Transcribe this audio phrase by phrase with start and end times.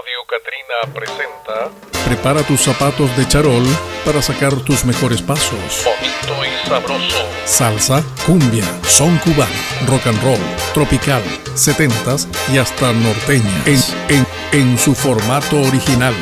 [0.00, 1.70] Radio Catrina presenta.
[2.06, 3.64] Prepara tus zapatos de charol
[4.04, 5.84] para sacar tus mejores pasos.
[5.84, 7.28] Bonito y sabroso.
[7.44, 9.52] Salsa, cumbia, son cubano,
[9.86, 10.40] rock and roll,
[10.72, 11.22] tropical,
[11.54, 13.62] setentas y hasta norteña.
[13.66, 16.14] En, en, en su formato original.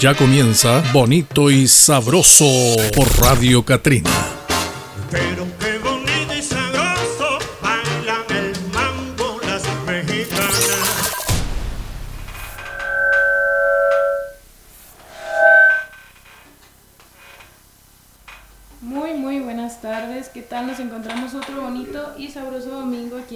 [0.00, 2.46] Ya comienza Bonito y Sabroso
[2.94, 4.25] por Radio Catrina.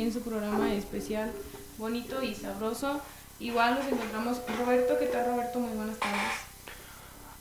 [0.01, 1.31] Aquí en su programa especial
[1.77, 3.01] Bonito y Sabroso.
[3.39, 4.95] Igual nos encontramos con Roberto.
[4.99, 5.61] ¿Qué tal, Roberto?
[5.61, 6.21] Muy buenas tardes.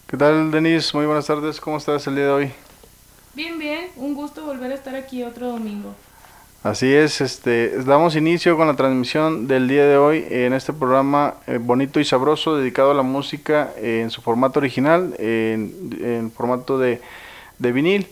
[0.08, 0.96] ¿Qué tal, Denise?
[0.98, 1.62] Muy buenas tardes.
[1.62, 2.52] ¿Cómo estás el día de hoy?
[3.34, 3.86] Bien, bien.
[3.96, 5.96] Un gusto volver a estar aquí otro domingo.
[6.62, 11.36] Así es, este, damos inicio con la transmisión del día de hoy en este programa
[11.48, 16.30] eh, bonito y sabroso dedicado a la música eh, en su formato original, en, en
[16.30, 17.00] formato de,
[17.58, 18.08] de vinil,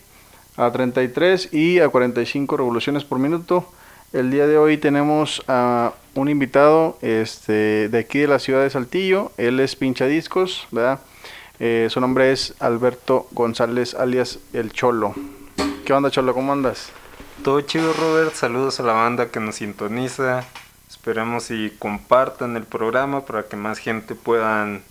[0.55, 3.67] a 33 y a 45 revoluciones por minuto.
[4.13, 8.69] El día de hoy tenemos a un invitado este, de aquí de la ciudad de
[8.69, 11.02] Saltillo, él es pinchadiscos, ¿verdad?
[11.59, 15.13] Eh, su nombre es Alberto González, alias El Cholo.
[15.85, 16.33] ¿Qué onda, Cholo?
[16.33, 16.89] ¿Cómo andas?
[17.44, 18.33] Todo chido, Robert.
[18.33, 20.45] Saludos a la banda que nos sintoniza.
[20.89, 24.83] Esperemos y compartan el programa para que más gente puedan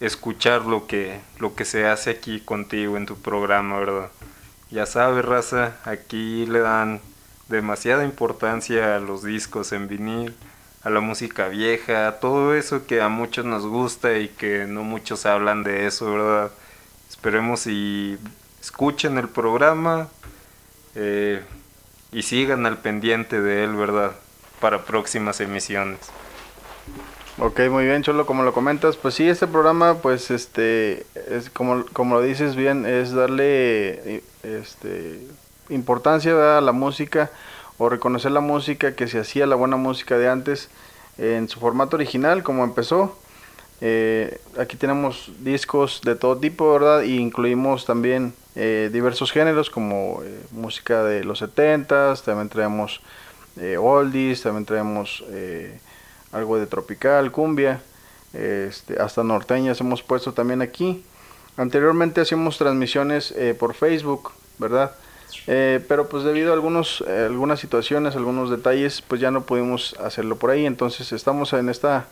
[0.00, 4.08] escuchar lo que, lo que se hace aquí contigo en tu programa, ¿verdad?
[4.70, 7.02] Ya sabes, raza, aquí le dan
[7.48, 10.34] demasiada importancia a los discos en vinil,
[10.82, 14.82] a la música vieja, a todo eso que a muchos nos gusta y que no
[14.82, 16.50] muchos hablan de eso, ¿verdad?
[17.08, 18.18] Esperemos y
[18.60, 20.08] escuchen el programa
[20.94, 21.42] eh,
[22.12, 24.12] y sigan al pendiente de él, ¿verdad?
[24.60, 26.00] Para próximas emisiones.
[27.38, 31.84] Ok, muy bien, Cholo, como lo comentas, pues sí, este programa, pues, este, es como,
[31.92, 35.20] como lo dices bien, es darle, este,
[35.68, 36.58] importancia ¿verdad?
[36.58, 37.30] a la música
[37.78, 40.68] o reconocer la música que se hacía, la buena música de antes,
[41.18, 43.16] en su formato original, como empezó.
[43.80, 47.02] Eh, aquí tenemos discos de todo tipo, ¿verdad?
[47.02, 53.00] Y incluimos también eh, diversos géneros como eh, música de los 70s, también traemos
[53.78, 55.22] oldies, también traemos
[56.32, 57.80] algo de tropical, cumbia,
[58.32, 61.04] este, hasta norteñas hemos puesto también aquí.
[61.56, 64.96] Anteriormente hacíamos transmisiones por Facebook, ¿verdad?
[65.46, 69.94] Eh, pero pues debido a algunos, eh, algunas situaciones, algunos detalles, pues ya no pudimos
[70.00, 70.66] hacerlo por ahí.
[70.66, 72.06] Entonces estamos en esta,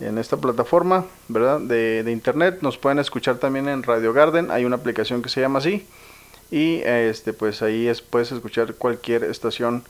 [0.00, 1.60] en esta plataforma, ¿verdad?
[1.60, 2.58] De, internet.
[2.62, 4.50] Nos pueden escuchar también en Radio Garden.
[4.50, 5.86] Hay una aplicación que se llama así.
[6.50, 9.84] Y este, pues ahí es, puedes escuchar cualquier estación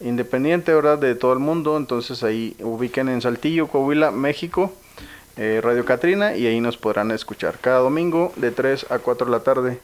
[0.00, 0.98] independiente, ¿verdad?
[0.98, 1.76] De todo el mundo.
[1.76, 4.72] Entonces ahí ubiquen en Saltillo, Coahuila, México,
[5.36, 9.32] eh, Radio Catrina y ahí nos podrán escuchar cada domingo de 3 a 4 de
[9.32, 9.80] la tarde.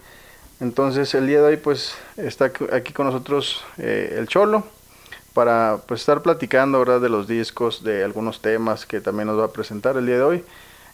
[0.60, 4.64] Entonces el día de hoy pues está aquí con nosotros eh, el Cholo
[5.34, 7.00] para pues estar platicando, ¿verdad?
[7.00, 10.22] De los discos, de algunos temas que también nos va a presentar el día de
[10.22, 10.44] hoy.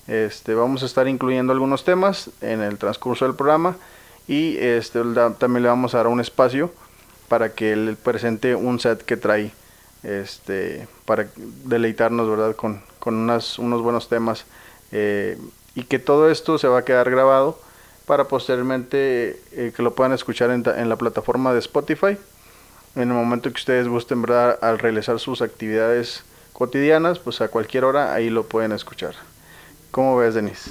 [0.08, 3.76] Este, vamos a estar incluyendo algunos temas en el transcurso del programa
[4.26, 5.00] y este,
[5.38, 6.72] también le vamos a dar un espacio
[7.28, 9.52] para que él presente un set que trae
[10.02, 11.28] este, para
[11.64, 12.56] deleitarnos ¿verdad?
[12.56, 14.44] Con, con unas, unos buenos temas
[14.90, 15.38] eh,
[15.76, 17.60] y que todo esto se va a quedar grabado
[18.06, 22.16] para posteriormente eh, que lo puedan escuchar en, en la plataforma de Spotify.
[22.94, 27.84] En el momento que ustedes gusten verdad al realizar sus actividades cotidianas pues a cualquier
[27.84, 29.14] hora ahí lo pueden escuchar.
[29.92, 30.70] ¿cómo ves Denise?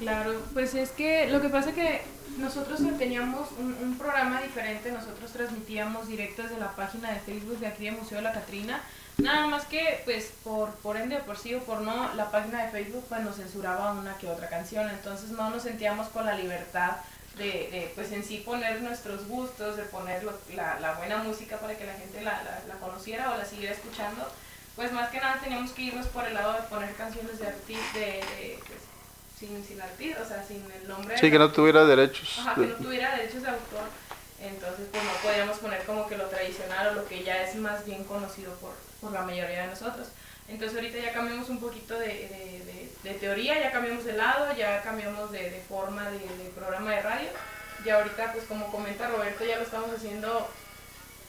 [0.00, 2.00] Claro, pues es que lo que pasa que
[2.38, 7.66] nosotros teníamos un, un programa diferente, nosotros transmitíamos directo desde la página de Facebook de
[7.66, 8.80] aquí de Museo de la Catrina,
[9.18, 12.64] nada más que pues por, por ende o por sí o por no, la página
[12.64, 16.34] de Facebook pues nos censuraba una que otra canción, entonces no nos sentíamos con la
[16.34, 16.92] libertad
[17.36, 21.56] de, de, pues en sí poner nuestros gustos, de poner lo- la, la buena música
[21.58, 24.28] para que la gente la, la, la conociera o la siguiera escuchando,
[24.74, 27.94] pues más que nada teníamos que irnos por el lado de poner canciones de artistas,
[27.94, 28.78] de, de, pues,
[29.38, 31.16] sin, sin artista, o sea, sin el nombre.
[31.18, 32.38] Sí, que no tuviera derechos.
[32.40, 33.84] Ajá, que no tuviera derechos de autor.
[34.40, 37.84] Entonces, pues no podíamos poner como que lo tradicional o lo que ya es más
[37.84, 40.08] bien conocido por, por la mayoría de nosotros.
[40.48, 44.82] Entonces, ahorita ya cambiamos un poquito de, de, de- teoría, ya cambiamos de lado, ya
[44.82, 46.18] cambiamos de, forma de,
[46.54, 47.28] programa de radio.
[47.84, 50.48] Y ahorita, pues como comenta Roberto, ya lo estamos haciendo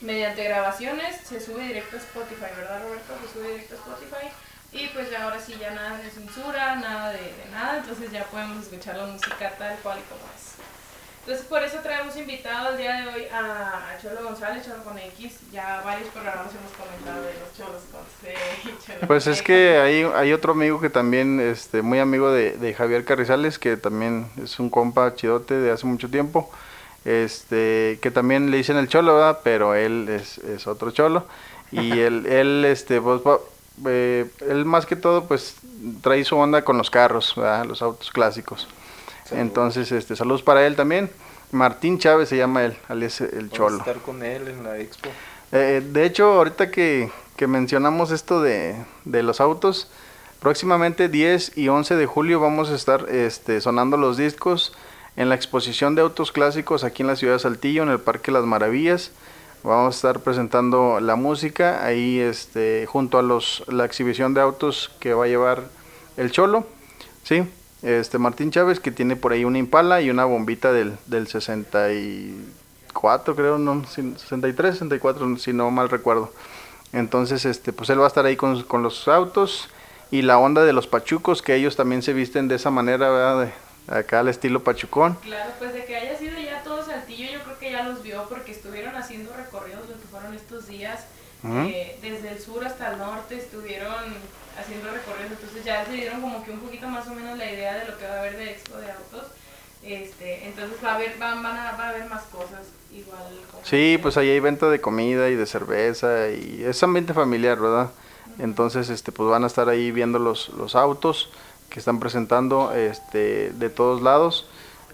[0.01, 3.13] mediante grabaciones, se sube directo a Spotify, ¿verdad Roberto?
[3.27, 4.27] Se sube directo a Spotify.
[4.71, 8.63] Y pues ya ahora sí ya nada de censura, nada de nada, entonces ya podemos
[8.65, 10.58] escuchar la música tal cual y como es.
[11.21, 15.37] Entonces por eso traemos invitado el día de hoy a Cholo González, Cholo con X.
[15.51, 18.33] Ya varios programas hemos comentado de los Cholos con C
[18.85, 22.73] Cholo Pues es que hay, hay otro amigo que también, este, muy amigo de, de
[22.73, 26.49] Javier Carrizales, que también es un compa chidote de hace mucho tiempo,
[27.05, 29.39] este, que también le dicen el cholo, ¿verdad?
[29.43, 31.25] Pero él es, es otro cholo.
[31.71, 33.21] Y él, él, este, pues,
[33.85, 35.55] eh, él más que todo, pues,
[36.01, 37.65] trae su onda con los carros, ¿verdad?
[37.65, 38.67] Los autos clásicos.
[39.31, 41.09] Entonces, este, saludos para él también.
[41.51, 43.77] Martín Chávez se llama él, alias el cholo.
[43.77, 45.09] estar con él en la expo.
[45.51, 49.89] Eh, de hecho, ahorita que, que mencionamos esto de, de los autos,
[50.39, 54.73] próximamente 10 y 11 de julio vamos a estar este, sonando los discos
[55.15, 58.31] en la exposición de autos clásicos aquí en la ciudad de Saltillo, en el Parque
[58.31, 59.11] Las Maravillas.
[59.63, 64.91] Vamos a estar presentando la música ahí este, junto a los, la exhibición de autos
[64.99, 65.63] que va a llevar
[66.15, 66.65] el Cholo.
[67.23, 67.43] ¿sí?
[67.81, 73.35] Este Martín Chávez que tiene por ahí una Impala y una bombita del, del 64
[73.35, 76.31] creo, no, si- 63, 64 si no mal recuerdo.
[76.91, 79.69] Entonces este pues él va a estar ahí con, con los autos
[80.11, 83.45] y la onda de los pachucos que ellos también se visten de esa manera, ¿verdad?
[83.45, 85.15] De, acá al estilo pachucón.
[85.21, 88.25] Claro, pues de que haya sido ya todo Saltillo, yo creo que ya los vio
[88.27, 91.05] porque estuvieron haciendo recorridos lo que fueron estos días.
[91.45, 93.93] Eh, desde el sur hasta el norte estuvieron
[94.59, 97.75] haciendo recorridos, entonces ya se dieron como que un poquito más o menos la idea
[97.79, 99.23] de lo que va a haber de expo de autos.
[99.81, 103.21] Este, entonces va a haber, van, van a, va a haber más cosas igual.
[103.63, 107.89] Sí, pues ahí hay venta de comida y de cerveza y es ambiente familiar, ¿verdad?
[108.39, 111.29] Entonces, este, pues van a estar ahí viendo los, los autos
[111.69, 114.47] que están presentando este, de todos lados,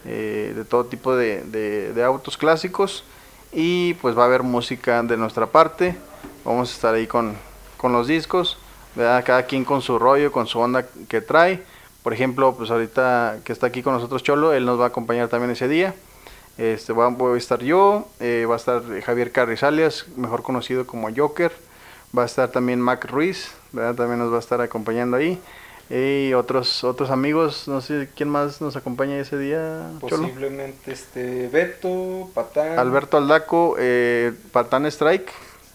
[0.06, 3.04] eh, de todo tipo de, de- de autos clásicos
[3.52, 5.96] y pues va a haber música de nuestra parte.
[6.44, 7.36] Vamos a estar ahí con,
[7.78, 8.58] con los discos,
[8.96, 9.24] ¿verdad?
[9.26, 11.62] Cada quien con su rollo, con su onda que trae.
[12.04, 15.28] Por ejemplo, pues ahorita que está aquí con nosotros Cholo, él nos va a acompañar
[15.28, 15.94] también ese día.
[16.58, 21.10] Este, va- voy a estar yo, eh, va a estar Javier Carrizalias, mejor conocido como
[21.16, 21.52] Joker.
[22.18, 23.96] Va a estar también Mac Ruiz, ¿verdad?
[23.96, 25.38] también nos va a estar acompañando ahí.
[25.90, 30.24] Y otros otros amigos, no sé quién más nos acompaña ese día, Cholo.
[30.24, 35.30] Posiblemente este Beto, Patán, Alberto Aldaco, eh, Patán Strike,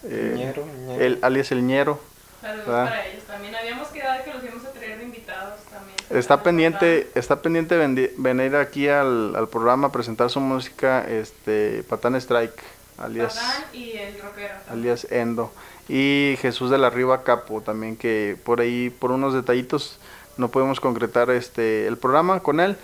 [0.05, 1.01] eh, Ñero, Ñero.
[1.01, 2.01] el, alias El Ñero.
[2.41, 2.85] Saludos ¿verdad?
[2.85, 3.55] para ellos también.
[3.55, 5.97] Habíamos quedado que los íbamos a traer de invitados también.
[6.11, 7.77] Está pendiente, está pendiente
[8.17, 12.61] venir aquí al, al programa a presentar su música, este Patán Strike,
[12.99, 14.55] alias Patán y el rockero.
[14.71, 15.53] alias Endo.
[15.89, 19.99] Y Jesús de la Riva Capo también, que por ahí, por unos detallitos,
[20.37, 22.77] no podemos concretar este el programa con él,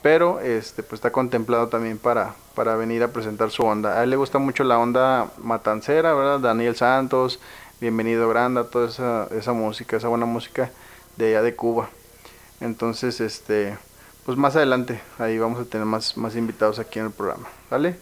[0.00, 3.98] pero este pues está contemplado también para, para venir a presentar su onda.
[3.98, 6.40] A él le gusta mucho la onda matancera, ¿verdad?
[6.40, 7.40] Daniel Santos,
[7.82, 10.70] Bienvenido Granda, toda esa, esa música, esa buena música
[11.16, 11.90] de allá de Cuba.
[12.60, 13.76] Entonces, este,
[14.24, 17.96] pues más adelante, ahí vamos a tener más, más invitados aquí en el programa, ¿vale?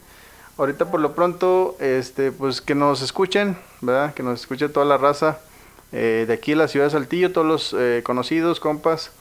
[0.59, 4.13] Ahorita por lo pronto, este, pues que nos escuchen, ¿verdad?
[4.13, 5.39] Que nos escuche toda la raza
[5.93, 9.13] eh, de aquí, la ciudad de Saltillo, todos los eh, conocidos, compas,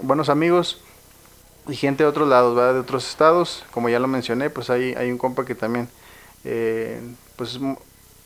[0.00, 0.80] buenos amigos
[1.68, 2.72] y gente de otros lados, ¿verdad?
[2.72, 5.86] De otros estados, como ya lo mencioné, pues hay, hay un compa que también,
[6.44, 6.98] eh,
[7.36, 7.60] pues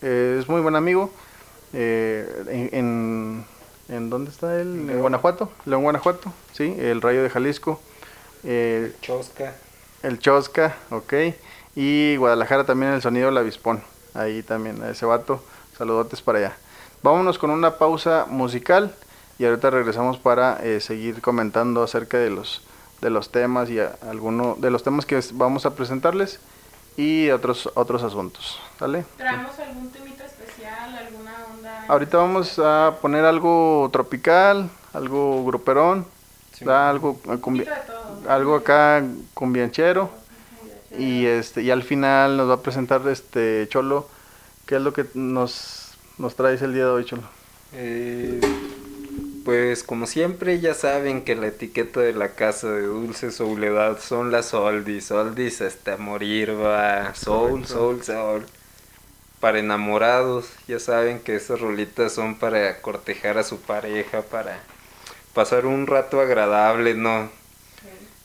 [0.00, 1.10] es muy buen amigo.
[1.72, 3.44] Eh, en, en,
[3.88, 4.88] ¿en dónde está él?
[4.90, 5.00] En.
[5.00, 7.80] Guanajuato, León, Guanajuato, sí, el Rayo de Jalisco.
[8.44, 9.54] eh, Chosca.
[10.02, 11.12] el Chosca, ok.
[11.74, 13.82] Y Guadalajara también el sonido del avispón.
[14.14, 15.42] Ahí también, a ese vato.
[15.78, 16.52] Saludotes para allá.
[17.02, 18.94] Vámonos con una pausa musical
[19.38, 22.62] y ahorita regresamos para eh, seguir comentando acerca de los
[23.00, 26.38] de los temas y a- alguno de los temas que vamos a presentarles
[26.96, 29.04] y otros otros asuntos, ¿vale?
[29.16, 29.90] ¿Traemos algún?
[31.88, 36.06] Ahorita vamos a poner algo tropical, algo gruperón,
[36.54, 36.64] Sí.
[36.68, 37.66] algo eh, cumbi-
[38.28, 39.02] algo acá
[39.34, 40.10] cumbianchero.
[40.98, 44.06] Y este y al final nos va a presentar este Cholo,
[44.66, 47.22] ¿qué es lo que nos nos traes el día de hoy, Cholo?
[47.72, 48.38] Eh,
[49.44, 54.30] pues como siempre ya saben que la etiqueta de la casa de Dulce Soledad son
[54.30, 58.44] las oldies, oldies hasta morir va, soul, soul, soul.
[59.42, 64.60] Para enamorados, ya saben que esas rolitas son para cortejar a su pareja, para
[65.34, 67.28] pasar un rato agradable, ¿no?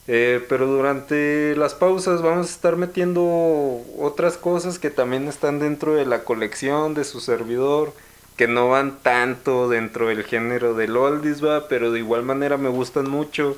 [0.06, 5.94] Eh, pero durante las pausas vamos a estar metiendo otras cosas que también están dentro
[5.94, 7.92] de la colección de su servidor,
[8.36, 12.68] que no van tanto dentro del género del oldies, va, pero de igual manera me
[12.68, 13.56] gustan mucho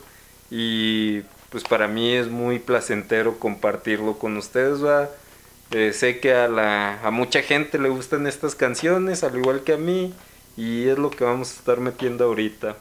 [0.50, 5.10] y pues para mí es muy placentero compartirlo con ustedes, va.
[5.70, 9.74] Eh, sé que a, la, a mucha gente le gustan estas canciones, al igual que
[9.74, 10.14] a mí,
[10.56, 12.76] y es lo que vamos a estar metiendo ahorita.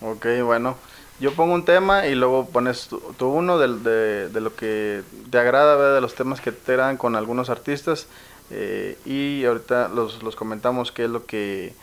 [0.00, 0.76] Ok, bueno.
[1.18, 5.38] yo pongo un tema y luego pones tú, tú uno de, de lo que te
[5.38, 5.94] agrada, ¿verdad?
[5.96, 8.08] de los temas que te agradan con algunos artistas.
[8.50, 11.74] eh, y ahorita los, los comentamos qué es lo que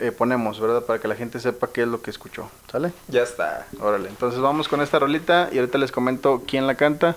[0.00, 0.84] eh, ponemos, ¿verdad?
[0.84, 2.50] Para que la gente sepa qué es lo que escuchó.
[2.70, 2.92] ¿Sale?
[3.08, 3.68] Ya está.
[3.80, 7.16] Órale, entonces vamos con esta rolita y ahorita les comento quién la canta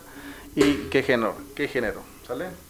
[0.56, 2.65] y qué género, qué género, ¿sale?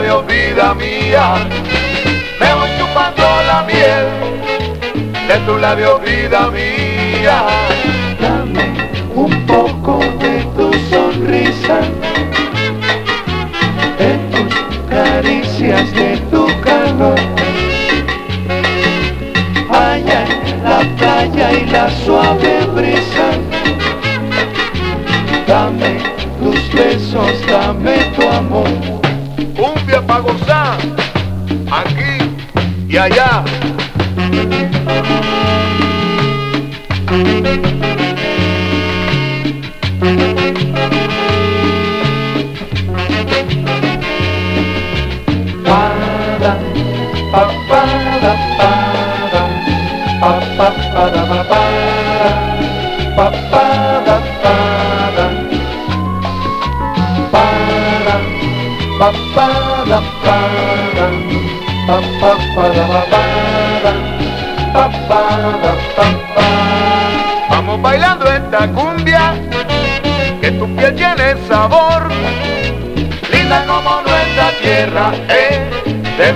[0.00, 1.34] Labios, vida mía.
[2.40, 4.06] Me voy chupando la miel
[5.28, 7.44] de tus labios, vida mía.
[8.20, 11.80] Dame un poco de tu sonrisa,
[13.98, 14.54] de tus
[14.88, 16.16] caricias, de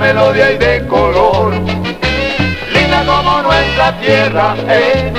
[0.05, 1.55] melodía y de color.
[2.75, 5.11] Linda como nuestra tierra, eh,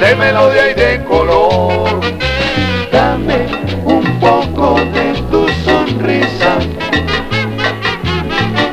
[0.00, 2.00] de melodía y de color.
[2.90, 3.38] Dame
[3.84, 6.52] un poco de tu sonrisa,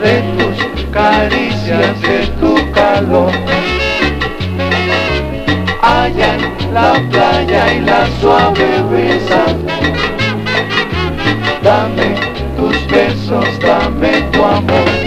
[0.03, 3.31] de tus caricias, de tu calor.
[5.81, 9.43] Allá en la playa y la suave brisa.
[11.61, 12.09] Dame
[12.55, 15.06] tus besos, dame tu amor.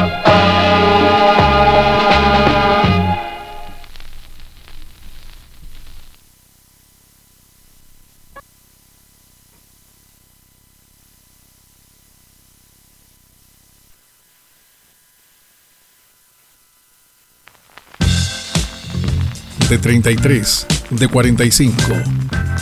[19.81, 21.73] 33, de 45,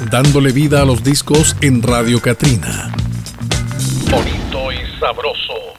[0.09, 2.93] dándole vida a los discos en Radio Catrina.
[4.09, 5.78] Bonito y sabroso.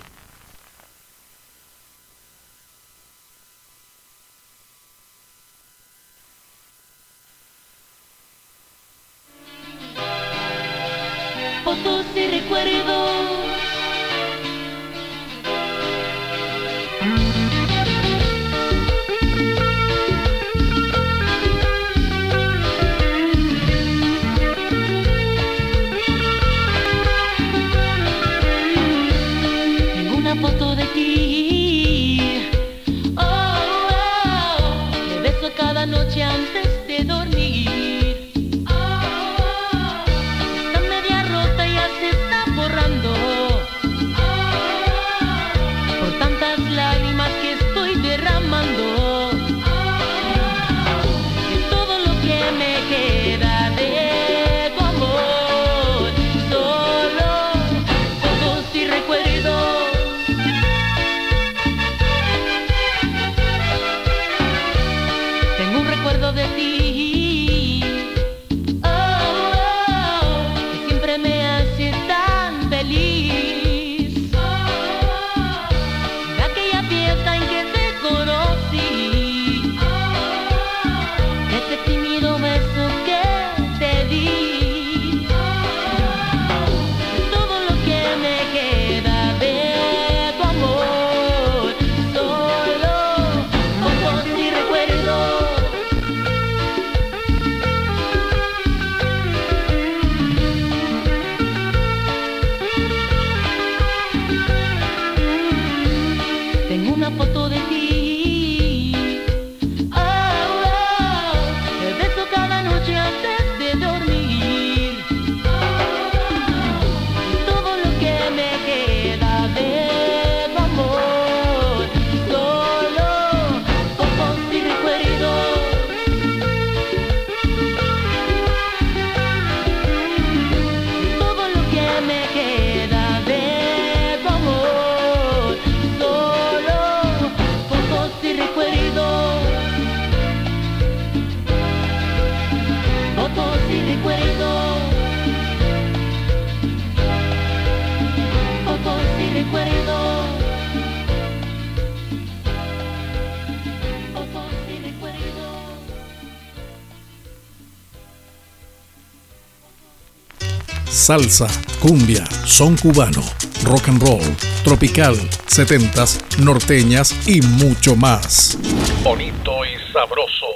[161.04, 161.46] Salsa,
[161.80, 163.22] cumbia, son cubano,
[163.64, 168.58] rock and roll, tropical, setentas, norteñas y mucho más.
[169.02, 170.46] Bonito y sabroso.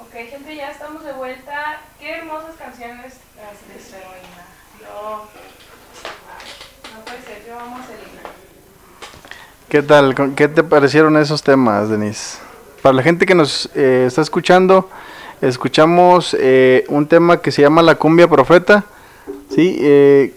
[0.00, 1.80] Ok, gente, ya estamos de vuelta.
[2.00, 4.46] Qué hermosas canciones las de Selena.
[4.80, 5.28] Yo.
[6.94, 8.30] No puede ser, yo amo a Selena.
[9.68, 10.14] ¿Qué tal?
[10.14, 12.38] ¿Con- ¿Qué te parecieron esos temas, Denise?
[12.82, 14.90] Para la gente que nos eh, está escuchando,
[15.48, 18.84] escuchamos eh, un tema que se llama La cumbia profeta,
[19.50, 19.76] ¿sí?
[19.80, 20.34] Eh,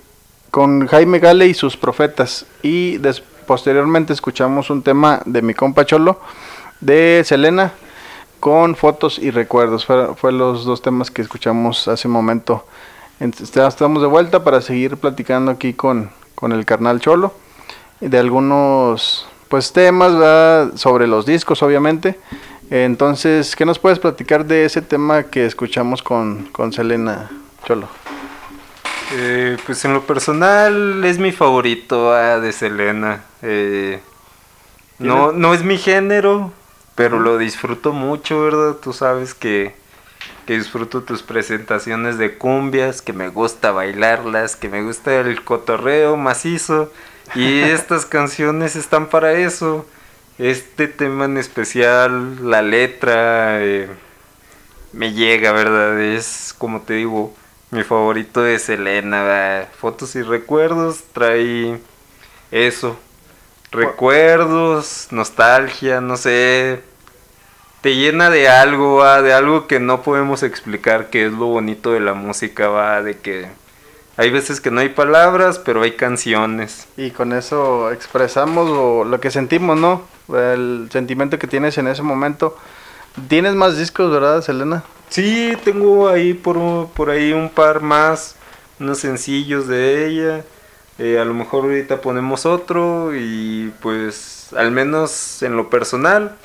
[0.52, 2.46] con Jaime Gale y sus profetas.
[2.62, 6.20] Y des- posteriormente escuchamos un tema de mi compa Cholo,
[6.82, 7.72] de Selena,
[8.40, 9.86] con fotos y recuerdos.
[9.86, 12.66] Fue, fue los dos temas que escuchamos hace un momento.
[13.20, 17.34] Entonces, estamos de vuelta para seguir platicando aquí con, con el carnal Cholo
[18.02, 22.20] de algunos pues temas sobre los discos obviamente
[22.70, 27.30] entonces qué nos puedes platicar de ese tema que escuchamos con, con Selena
[27.66, 27.88] Cholo
[29.14, 33.24] Eh, pues en lo personal es mi favorito ah, de Selena.
[33.42, 34.00] Eh,
[34.98, 36.52] no, no es mi género,
[36.96, 38.78] pero lo disfruto mucho, ¿verdad?
[38.82, 39.76] Tú sabes que,
[40.48, 46.18] que disfruto tus presentaciones de cumbias, que me gusta bailarlas, que me gusta el cotorreo
[46.18, 46.92] macizo.
[47.36, 49.86] Y estas canciones están para eso.
[50.38, 53.88] Este tema en especial, la letra, eh,
[54.92, 55.98] me llega, ¿verdad?
[56.02, 57.34] Es como te digo,
[57.72, 59.70] mi favorito es Selena, ¿verdad?
[59.78, 61.80] Fotos y recuerdos, trae
[62.52, 63.00] eso.
[63.72, 66.82] Recuerdos, nostalgia, no sé.
[67.82, 69.22] Te llena de algo, ¿va?
[69.22, 73.18] de algo que no podemos explicar, que es lo bonito de la música, va, de
[73.20, 73.48] que
[74.18, 76.88] hay veces que no hay palabras, pero hay canciones.
[76.98, 82.02] y con eso expresamos o lo que sentimos no el sentimiento que tienes en ese
[82.02, 82.58] momento
[83.28, 88.36] tienes más discos verdad Selena Sí, tengo ahí por, por ahí un par más,
[88.80, 90.44] unos sencillos de ella.
[90.98, 96.36] Eh, a lo mejor ahorita ponemos otro y pues al menos en lo personal,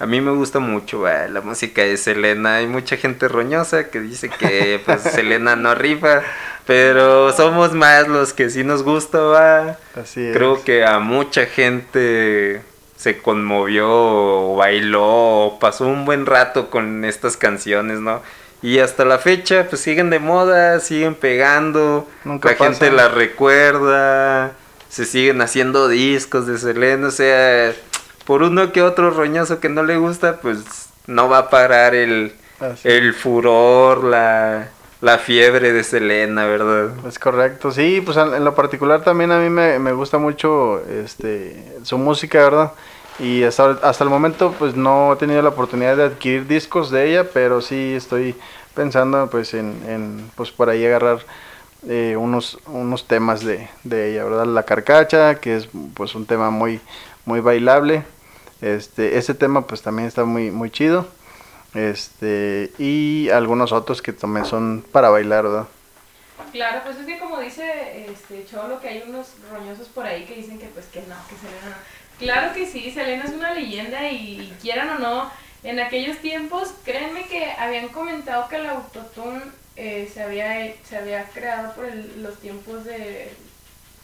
[0.00, 2.56] a mí me gusta mucho la música de Selena.
[2.56, 6.22] Hay mucha gente roñosa que dice que pues Selena no rifa,
[6.66, 9.78] pero somos más los que sí nos gusta, va.
[10.00, 10.36] así es.
[10.36, 12.62] Creo que a mucha gente
[12.96, 15.06] se conmovió, o bailó,
[15.46, 18.22] o pasó un buen rato con estas canciones, ¿no?
[18.60, 22.96] Y hasta la fecha, pues siguen de moda, siguen pegando, Nunca la gente pasan.
[22.96, 24.52] la recuerda,
[24.88, 27.72] se siguen haciendo discos de Selena, o sea,
[28.28, 32.34] por uno que otro roñoso que no le gusta, pues no va a parar el,
[32.60, 34.68] Así el furor, la,
[35.00, 36.90] la fiebre de Selena, ¿verdad?
[37.06, 40.78] Es correcto, sí, pues en en lo particular también a mí me, me gusta mucho
[40.90, 42.72] este su música, ¿verdad?
[43.18, 47.08] Y hasta, hasta el momento pues no he tenido la oportunidad de adquirir discos de
[47.08, 48.34] ella, pero sí estoy
[48.74, 51.20] pensando pues en, en, pues por ahí agarrar
[51.88, 54.44] eh, unos, unos temas de, de ella, ¿verdad?
[54.44, 56.78] La carcacha, que es pues un tema muy,
[57.24, 58.04] muy bailable.
[58.60, 61.06] Este, ese tema pues también está muy, muy chido.
[61.74, 65.68] Este, y algunos otros que también son para bailar, ¿verdad?
[66.52, 70.34] Claro, pues es que como dice este Cholo, que hay unos roñosos por ahí que
[70.36, 71.98] dicen que pues que no, que Selena no.
[72.18, 75.30] Claro que sí, Selena es una leyenda y quieran o no,
[75.62, 79.42] en aquellos tiempos, créanme que habían comentado que el autotune
[79.76, 83.30] eh, se, había, se había creado por el- los tiempos de,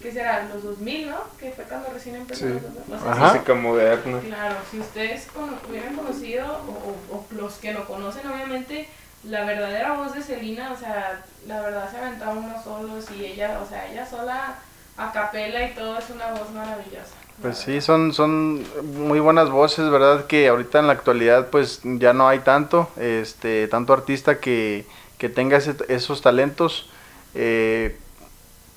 [0.02, 0.48] ¿qué será?
[0.52, 1.16] Los 2000, ¿no?
[1.38, 2.46] Que fue cuando recién empezó.
[2.46, 2.52] Sí.
[2.52, 2.94] los 2000.
[2.94, 3.28] O sea, Ajá.
[3.30, 4.20] sí, Música moderna.
[4.20, 5.28] Claro, si ustedes
[5.68, 8.88] hubieran conocido, o, o- o los que lo conocen, obviamente,
[9.24, 13.58] la verdadera voz de Selena, o sea, la verdad se aventaba unos solos y ella,
[13.64, 14.56] o sea, ella sola
[14.96, 17.14] a capela y todo es una voz maravillosa.
[17.42, 20.26] Pues sí, son, son muy buenas voces, ¿verdad?
[20.26, 24.86] Que ahorita en la actualidad pues ya no hay tanto, este, tanto artista que,
[25.18, 26.88] que tenga ese- esos talentos.
[27.34, 27.98] eh,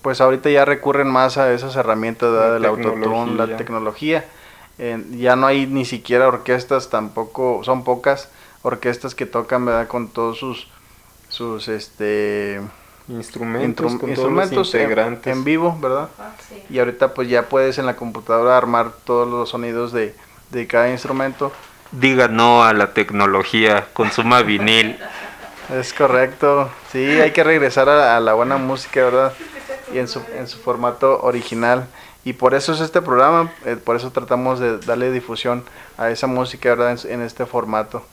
[0.08, 2.32] pues ahorita ya recurren más a esas herramientas.
[2.32, 4.24] La del autotune, la tecnología.
[4.78, 8.30] Eh, ya no hay ni siquiera orquestas tampoco, son pocas
[8.62, 9.89] orquestas que tocan, ¿verdad?
[9.89, 10.70] Con todos sus,
[11.28, 12.62] sus, este,
[13.10, 15.36] Instrumentos, intru- con instrumentos todos los en- integrantes.
[15.36, 16.08] en vivo, ¿verdad?
[16.17, 16.63] Ah, sí.
[16.70, 20.15] Y ahorita pues ya puedes en la computadora armar todos los sonidos de,
[20.52, 21.52] de cada instrumento.
[21.91, 24.98] Diga no a la tecnología, consuma vinil.
[25.70, 26.70] Es correcto.
[26.93, 29.34] Sí, hay que regresar a, a la buena música, ¿verdad?
[29.93, 31.88] Y en su, en su formato original.
[32.23, 35.63] Y por eso es este programa, eh, por eso tratamos de darle difusión
[35.97, 36.91] a esa música, ¿verdad?
[36.91, 38.04] En, en este formato.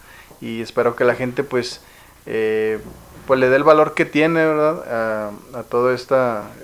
[0.40, 1.80] Y espero que la gente pues,
[2.26, 2.80] eh,
[3.26, 5.32] pues le dé el valor que tiene, ¿verdad?
[5.54, 6.14] A, a todo este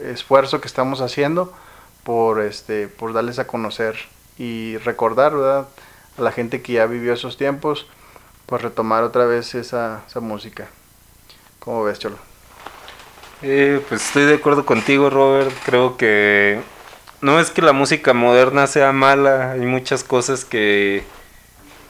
[0.05, 1.53] esfuerzo que estamos haciendo
[2.05, 3.97] por, este, por darles a conocer
[4.39, 5.67] y recordar, ¿verdad?
[6.19, 7.87] A la gente que ya vivió esos tiempos
[8.47, 10.69] pues retomar otra vez esa, esa música.
[11.61, 12.30] ¿Cómo ves, Cholo?
[13.43, 15.53] Eh, pues estoy de acuerdo contigo, Robert.
[15.65, 16.61] Creo que
[17.23, 21.05] no es que la música moderna sea mala, hay muchas cosas que,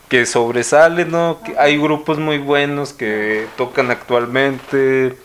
[0.09, 1.41] que sobresalen, ¿no?
[1.59, 5.17] Hay grupos muy buenos que tocan actualmente.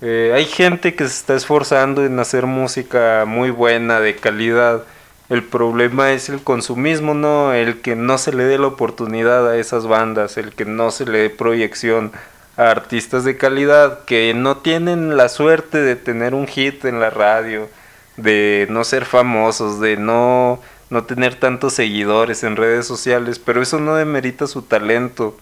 [0.00, 4.82] Eh, hay gente que se está esforzando en hacer música muy buena, de calidad.
[5.28, 7.54] El problema es el consumismo, ¿no?
[7.54, 11.06] El que no se le dé la oportunidad a esas bandas, el que no se
[11.06, 12.12] le dé proyección
[12.56, 17.10] a artistas de calidad que no tienen la suerte de tener un hit en la
[17.10, 17.68] radio,
[18.16, 23.80] de no ser famosos, de no, no tener tantos seguidores en redes sociales, pero eso
[23.80, 25.36] no demerita su talento.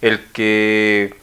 [0.00, 1.14] El que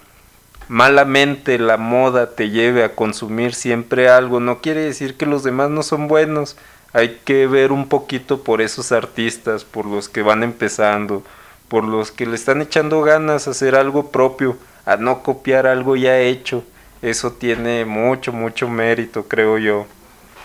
[0.68, 5.70] malamente la moda te lleve a consumir siempre algo no quiere decir que los demás
[5.70, 6.56] no son buenos.
[6.94, 11.24] Hay que ver un poquito por esos artistas, por los que van empezando,
[11.68, 15.96] por los que le están echando ganas a hacer algo propio a no copiar algo
[15.96, 16.64] ya hecho.
[17.02, 19.86] Eso tiene mucho, mucho mérito, creo yo.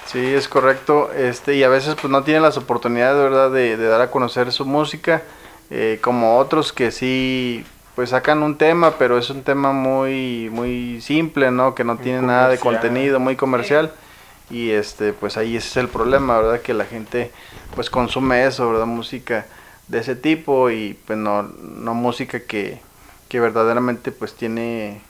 [0.06, 1.10] Sí, es correcto.
[1.12, 4.52] Este, y a veces pues no tienen las oportunidades, ¿verdad?, de, de dar a conocer
[4.52, 5.22] su música,
[5.70, 11.00] eh, como otros que sí, pues sacan un tema, pero es un tema muy, muy
[11.00, 11.74] simple, ¿no?
[11.74, 13.92] Que no tiene nada de contenido, muy comercial.
[14.48, 16.60] Y este, pues ahí ese es el problema, ¿verdad?
[16.60, 17.32] Que la gente
[17.74, 18.86] pues consume eso, ¿verdad?
[18.86, 19.46] Música
[19.88, 22.80] de ese tipo y pues no, no música que,
[23.28, 25.02] que verdaderamente pues tiene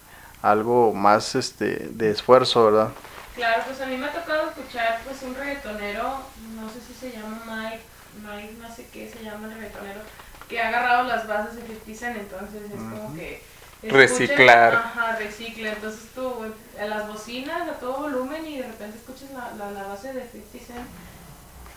[0.43, 2.89] algo más este de esfuerzo, ¿verdad?
[3.35, 6.21] Claro, pues a mí me ha tocado escuchar pues un reggaetonero,
[6.55, 7.81] no sé si se llama Mike,
[8.27, 10.01] Mike no sé qué se llama el reggaetonero,
[10.49, 13.43] que ha agarrado las bases de 50 Cent, entonces es como que...
[13.83, 14.75] escuchas- Reciclar.
[14.75, 16.45] Ajá, recicla, entonces tú
[16.79, 20.23] en las bocinas a todo volumen y de repente escuchas la, la, la base de
[20.29, 20.87] 50 Cent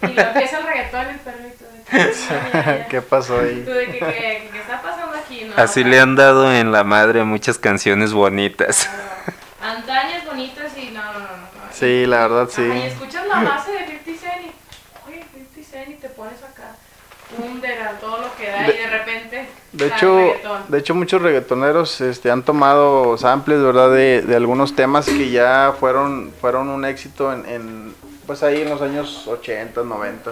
[0.03, 2.85] y lo empieza el reggaetón el perrito de.
[2.89, 3.63] ¿Qué pasó ahí?
[3.65, 5.61] Tú de que, que, que está pasando aquí, ¿no?
[5.61, 8.87] Así le han dado en la madre muchas canciones bonitas.
[8.87, 9.77] Claro.
[9.77, 11.25] Antañas bonitas y no, no, no.
[11.25, 11.49] no.
[11.71, 12.63] Sí, la verdad sí.
[12.63, 16.41] Ajá, y escuchas la base de 50 Cent y, oye, 50 Cent y te pones
[16.43, 16.75] acá,
[17.37, 19.49] un de todo lo que da De- y de repente.
[19.73, 20.63] De hecho, reggaetón.
[20.69, 23.91] de hecho muchos reggaetoneros este, han tomado samples, ¿verdad?
[23.91, 27.95] De, de algunos temas que ya fueron, fueron un éxito en, en,
[28.29, 30.31] pues ahí en los años 80, 90,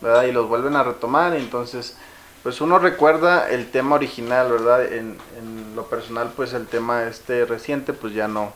[0.00, 0.22] ¿verdad?
[0.26, 1.96] Y los vuelven a retomar, entonces,
[2.44, 4.84] pues uno recuerda el tema original, ¿verdad?
[4.92, 8.52] En, en lo personal, pues el tema este reciente, pues ya no,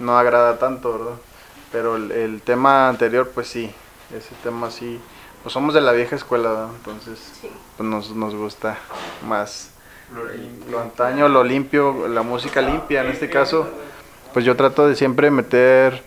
[0.00, 1.14] no agrada tanto, ¿verdad?
[1.70, 3.72] Pero el, el tema anterior, pues sí,
[4.12, 5.00] ese tema sí,
[5.44, 6.70] pues somos de la vieja escuela, ¿verdad?
[6.74, 7.48] Entonces, Sí.
[7.76, 8.78] pues nos, nos gusta
[9.28, 9.70] más
[10.68, 13.68] lo antaño, lo limpio, la música limpia en este caso,
[14.32, 16.02] pues yo trato de siempre meter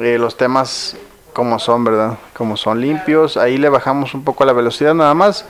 [0.00, 0.96] eh, los temas
[1.34, 2.16] como son, ¿verdad?
[2.32, 5.44] Como son limpios, ahí le bajamos un poco la velocidad nada más,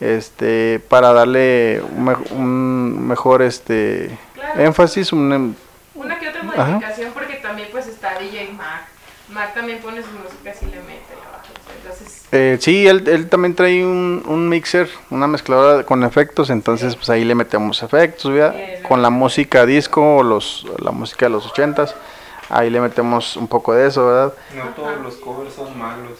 [0.00, 4.60] este, para darle un, me- un mejor este Claro.
[4.60, 5.54] énfasis, un, em-
[5.94, 6.72] Una que otra Ajá.
[6.72, 8.86] modificación porque también pues está DJ Mac.
[9.30, 11.42] Mac también pone su música así le mete, baja.
[11.82, 16.96] Entonces, eh, sí, él, él también trae un, un mixer, una mezcladora con efectos, entonces
[16.96, 18.54] pues ahí le metemos efectos, ¿verdad?
[18.82, 21.94] Con la música disco o los, la música de los ochentas,
[22.50, 24.34] ahí le metemos un poco de eso, ¿verdad?
[24.54, 26.18] No todos los covers son malos.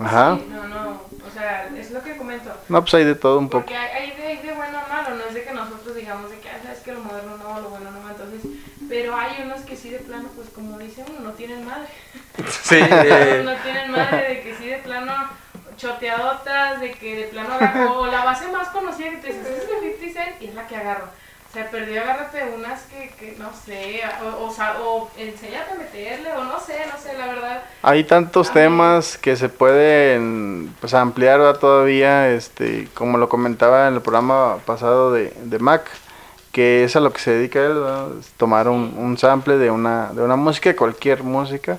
[0.00, 0.36] Ajá.
[0.36, 0.90] sí, no, no,
[1.26, 2.50] o sea, es lo que comento.
[2.68, 3.64] No, pues hay de todo un poco.
[3.64, 6.30] Porque hay, hay de, hay de bueno a malo, no es de que nosotros digamos
[6.30, 8.42] de que, ah, sabes que lo moderno no, lo bueno no, entonces,
[8.88, 11.88] pero hay unos que sí de plano, pues como dice uno, no tienen madre.
[12.62, 15.12] Sí, eh, no tienen madre de que sí de plano
[15.76, 19.82] choteadotas, de que de plano agarró la base más conocida que te dices, "Esta es
[19.82, 21.06] de 50 Cent y es la que agarro.
[21.48, 26.32] O sea, perdió, agárrate unas que, que no sé, o, o, o enséñate a meterle,
[26.32, 27.62] o no sé, no sé, la verdad.
[27.80, 31.58] Hay tantos temas que se pueden pues ampliar ¿verdad?
[31.58, 35.90] todavía, este, como lo comentaba en el programa pasado de, de Mac,
[36.52, 38.08] que es a lo que se dedica él, ¿verdad?
[38.20, 41.78] Es tomar un, un sample de una, de una música, cualquier música,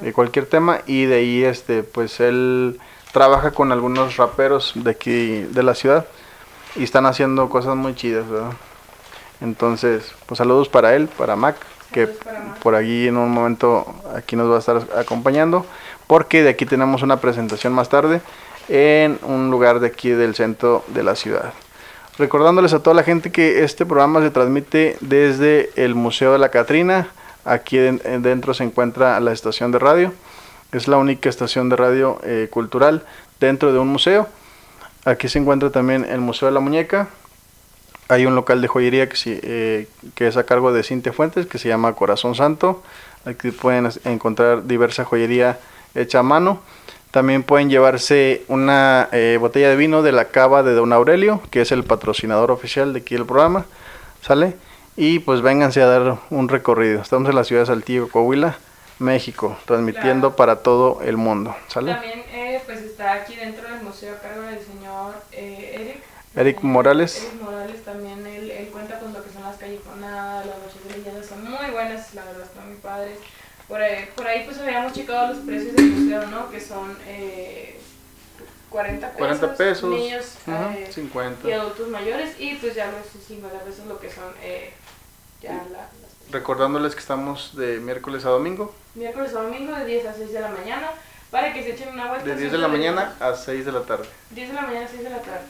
[0.00, 2.80] de cualquier tema, y de ahí este, pues él
[3.12, 6.06] trabaja con algunos raperos de aquí, de la ciudad,
[6.76, 8.52] y están haciendo cosas muy chidas, ¿verdad?
[9.40, 11.56] Entonces, pues saludos para él, para Mac,
[11.92, 12.58] que Saludos para Mac.
[12.60, 15.66] por allí en un momento aquí nos va a estar acompañando,
[16.06, 18.20] porque de aquí tenemos una presentación más tarde
[18.68, 21.52] en un lugar de aquí del centro de la ciudad.
[22.18, 26.48] Recordándoles a toda la gente que este programa se transmite desde el Museo de la
[26.48, 27.08] Catrina.
[27.44, 30.12] Aquí den- dentro se encuentra la estación de radio.
[30.72, 33.04] Es la única estación de radio eh, cultural
[33.38, 34.26] dentro de un museo.
[35.04, 37.08] Aquí se encuentra también el Museo de la Muñeca.
[38.08, 41.58] Hay un local de joyería que, eh, que es a cargo de Cintia Fuentes, que
[41.58, 42.82] se llama Corazón Santo.
[43.24, 45.58] Aquí pueden encontrar diversa joyería
[45.94, 46.60] hecha a mano.
[47.10, 51.62] También pueden llevarse una eh, botella de vino de la cava de Don Aurelio, que
[51.62, 53.64] es el patrocinador oficial de aquí del programa.
[54.22, 54.54] ¿Sale?
[54.96, 57.00] Y pues vénganse a dar un recorrido.
[57.02, 58.56] Estamos en la ciudad de Saltillo, Coahuila,
[58.98, 60.36] México, transmitiendo Claro.
[60.36, 61.54] para todo el mundo.
[61.68, 61.92] ¿Sale?
[61.92, 66.02] También eh, pues está aquí dentro del museo a cargo del señor eh, Eric.
[66.36, 67.16] Eric Morales.
[67.24, 70.98] Eric Morales también, él, él cuenta con lo que son las callejonadas, las noches de
[70.98, 73.18] leyendas, son muy buenas, la verdad, están muy padres.
[73.66, 76.50] Por ahí, por ahí pues habíamos checado los precios del museo, ¿no?
[76.50, 77.80] Que son eh,
[78.68, 79.18] 40 pesos.
[79.18, 81.48] 40 pesos, Niños ujú, eh, 50.
[81.48, 84.72] y adultos mayores y pues ya los 50 pesos lo que son eh,
[85.40, 90.06] ya la, las Recordándoles que estamos de miércoles a domingo, Miércoles a domingo de 10
[90.06, 90.90] a 6 de la mañana
[91.30, 92.26] para que se echen una vuelta.
[92.26, 94.04] de 10 de la siempre mañana a 6 de la tarde.
[94.30, 95.46] 10 de la mañana a 6 de la tarde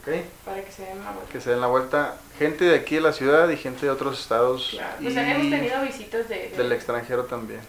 [0.00, 0.08] ¿Ok?
[0.44, 1.32] para que se den una vuelta.
[1.32, 4.20] Que se den la vuelta gente de aquí de la ciudad y gente de otros
[4.20, 4.96] estados Claro.
[5.00, 7.60] Pues y hemos tenido visitas de, de- del extranjero también.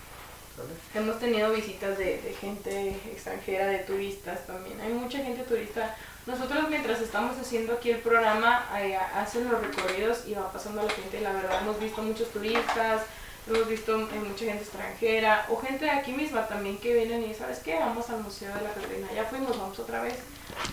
[0.94, 4.80] Hemos tenido visitas de, de gente extranjera, de turistas también.
[4.82, 5.96] Hay mucha gente turista.
[6.28, 10.90] Nosotros mientras estamos haciendo aquí el programa eh, hacen los recorridos y va pasando la
[10.92, 11.20] gente.
[11.22, 13.02] La verdad hemos visto muchos turistas,
[13.48, 17.34] hemos visto eh, mucha gente extranjera o gente de aquí misma también que vienen y
[17.34, 19.08] sabes qué, vamos al museo de la Catrina.
[19.14, 20.16] Ya fuimos, vamos otra vez.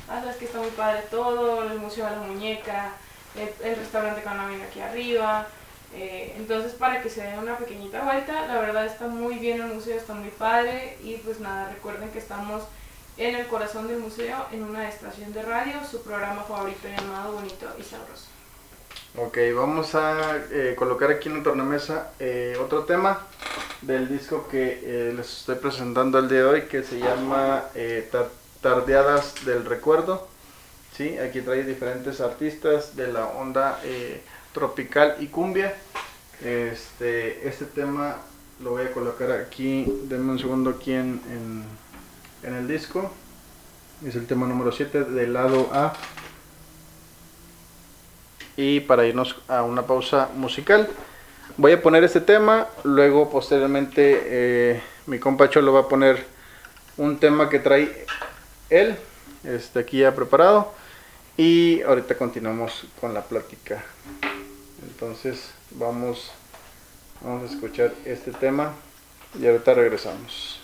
[0.08, 2.92] Ah, sabes que está muy padre todo, el museo de la muñeca,
[3.36, 5.46] el, restaurante viene aquí arriba.
[5.94, 9.74] Eh, entonces para que se den una pequeñita vuelta, la verdad está muy bien el
[9.74, 12.64] museo, está muy padre y pues nada, recuerden que estamos
[13.16, 17.74] en el corazón del museo, en una estación de radio, su programa favorito llamado Bonito
[17.78, 18.37] y Sabroso.
[19.20, 23.26] Ok, vamos a eh, colocar aquí en la tornamesa eh, otro tema
[23.82, 28.08] del disco que eh, les estoy presentando el día de hoy que se llama eh,
[28.12, 28.28] Tar-
[28.60, 30.28] Tardeadas del Recuerdo.
[30.96, 31.18] ¿sí?
[31.18, 33.80] Aquí trae diferentes artistas de la onda
[34.52, 35.74] tropical y cumbia.
[36.44, 38.16] Este, este tema
[38.62, 41.64] lo voy a colocar aquí, denme un segundo aquí en, en,
[42.48, 43.10] en el disco.
[44.06, 45.92] Es el tema número 7 del lado A
[48.58, 50.88] y para irnos a una pausa musical.
[51.56, 56.26] Voy a poner este tema, luego posteriormente eh, mi compa Cholo va a poner
[56.96, 58.04] un tema que trae
[58.68, 58.96] él,
[59.44, 60.74] este aquí ya preparado,
[61.36, 63.84] y ahorita continuamos con la plática.
[64.82, 66.32] Entonces vamos,
[67.20, 68.72] vamos a escuchar este tema
[69.40, 70.60] y ahorita regresamos.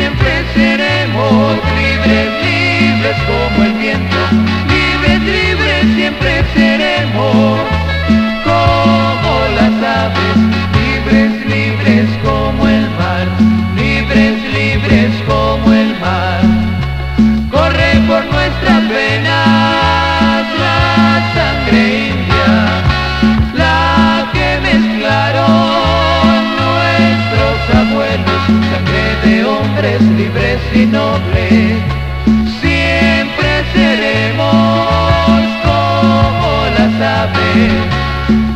[0.00, 4.16] Siempre seremos, libres, libres como el viento.
[4.74, 7.60] Libres, libres siempre seremos,
[8.42, 9.19] como
[29.82, 31.78] libres y nobles.
[32.60, 37.72] Siempre seremos como las aves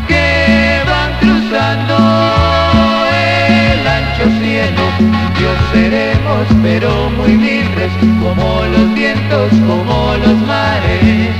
[0.07, 1.97] que van cruzando
[3.09, 4.85] el ancho cielo.
[5.39, 7.91] Dios seremos, pero muy libres,
[8.23, 11.35] como los vientos, como los mares.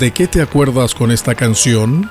[0.00, 2.10] ¿De qué te acuerdas con esta canción?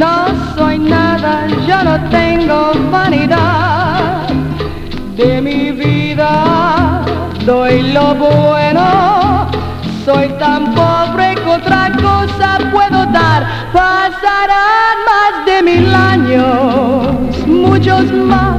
[0.00, 4.28] no soy nada, yo no tengo vanidad.
[5.14, 7.02] De mi vida,
[7.44, 9.50] doy lo bueno,
[10.06, 13.40] soy tan pobre que otra cosa puedo dar,
[13.74, 18.56] pasarán más de mil años, muchos más,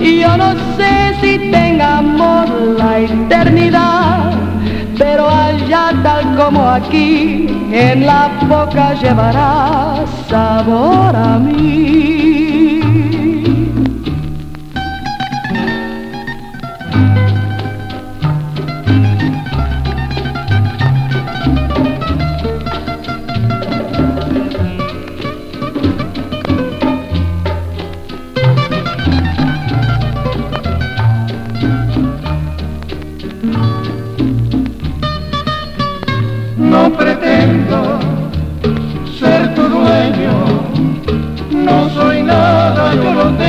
[0.00, 2.48] y yo no sé si tengamos
[2.78, 4.32] la eternidad
[4.98, 5.28] pero
[5.72, 12.21] allá tal como aquí, en la boca llevará sabor a mí.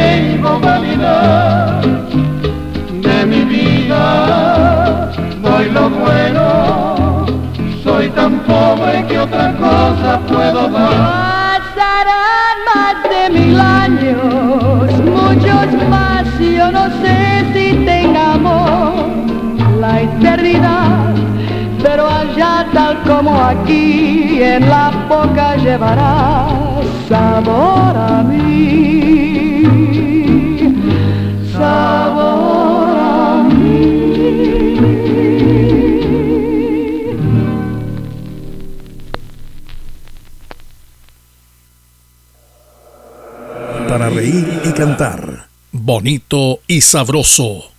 [0.03, 1.81] Tengo vanidad
[3.07, 6.45] de mi vida, doy lo bueno,
[7.83, 11.61] soy tan pobre que otra cosa puedo dar.
[11.75, 14.87] Pasarán más de mil años,
[15.19, 17.17] muchos más, yo no sé
[17.53, 19.01] si tengamos
[19.79, 21.13] la eternidad,
[21.83, 26.47] pero allá tal como aquí, en la boca llevará
[27.09, 29.52] sabor a mí,
[44.03, 45.47] Para reír y cantar.
[45.71, 47.71] Bonito y sabroso.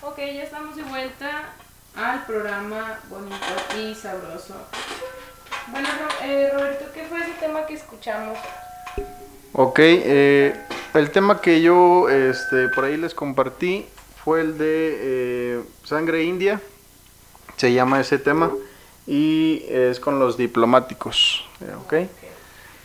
[0.00, 1.54] Ok, ya estamos de vuelta
[1.96, 3.36] al programa bonito
[3.80, 4.54] y sabroso.
[5.72, 5.88] Bueno,
[6.22, 8.38] eh, Roberto, ¿qué fue ese tema que escuchamos?
[9.54, 10.54] Ok, eh,
[10.94, 13.86] el tema que yo este, por ahí les compartí
[14.24, 16.60] fue el de eh, Sangre India,
[17.56, 18.50] se llama ese tema,
[19.06, 21.44] y es con los diplomáticos,
[21.84, 21.94] ok.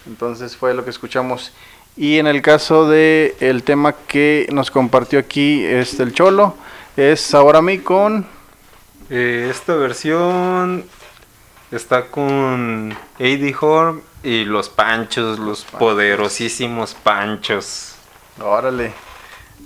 [0.08, 1.52] Entonces fue lo que escuchamos.
[1.98, 6.56] Y en el caso de el tema que nos compartió aquí este, el Cholo,
[6.96, 8.26] es Ahora mí con...
[9.10, 10.86] Eh, esta versión
[11.70, 17.96] está con Eddie Horn y los Panchos, los poderosísimos Panchos.
[18.42, 18.94] Órale.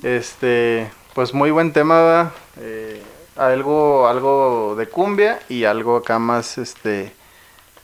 [0.02, 2.32] Este, pues muy buen tema.
[2.60, 3.04] Eh,
[3.36, 7.14] algo, algo de cumbia y algo acá más, este,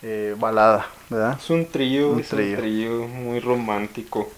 [0.02, 1.38] eh, balada, ¿verdad?
[1.41, 3.08] Es un trío, Un trío.
[3.08, 4.30] muy romántico.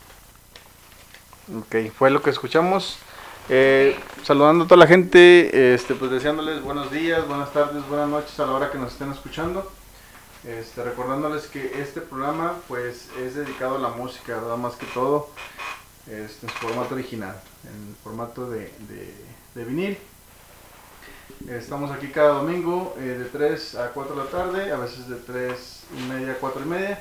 [1.57, 2.97] Ok, fue lo que escuchamos.
[3.49, 8.39] Eh, saludando a toda la gente, este, pues deseándoles buenos días, buenas tardes, buenas noches
[8.39, 9.69] a la hora que nos estén escuchando.
[10.45, 14.57] Este, recordándoles que este programa pues es dedicado a la música, ¿verdad?
[14.57, 15.29] Más que todo
[16.07, 17.35] este, en su formato original,
[17.65, 18.59] en formato de,
[18.89, 19.13] de-
[19.55, 19.97] de vinil.
[21.49, 25.17] Estamos aquí cada domingo eh, de 3 a 4 de la tarde, a veces de
[25.17, 26.99] 3 y media a 4 y media.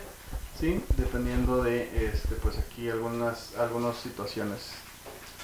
[0.59, 4.72] sí, dependiendo de, este, pues aquí algunas, algunas situaciones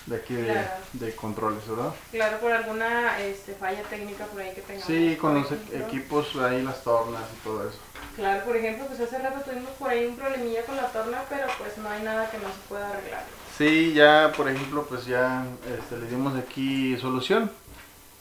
[0.07, 0.71] de aquí de, Claro.
[0.95, 1.93] de controles, ¿verdad?
[2.11, 4.87] Claro, por alguna este, falla técnica por ahí que tengamos.
[4.87, 5.87] Sí, con los ejemplo.
[5.87, 7.79] equipos ahí, las tornas y todo eso.
[8.17, 11.47] Claro, por ejemplo, pues hace rato tuvimos por ahí un problemilla con la torna, pero
[11.59, 13.25] pues no hay nada que no se pueda arreglar.
[13.57, 15.45] Sí, ya, por ejemplo, pues ya
[15.79, 17.51] este, le dimos aquí solución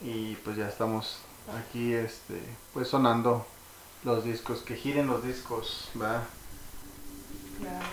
[0.02, 1.20] y pues ya estamos
[1.60, 2.41] aquí, este,
[2.74, 3.45] pues sonando
[4.04, 6.24] los discos, que giren los discos, ¿va?
[7.60, 7.86] Claro.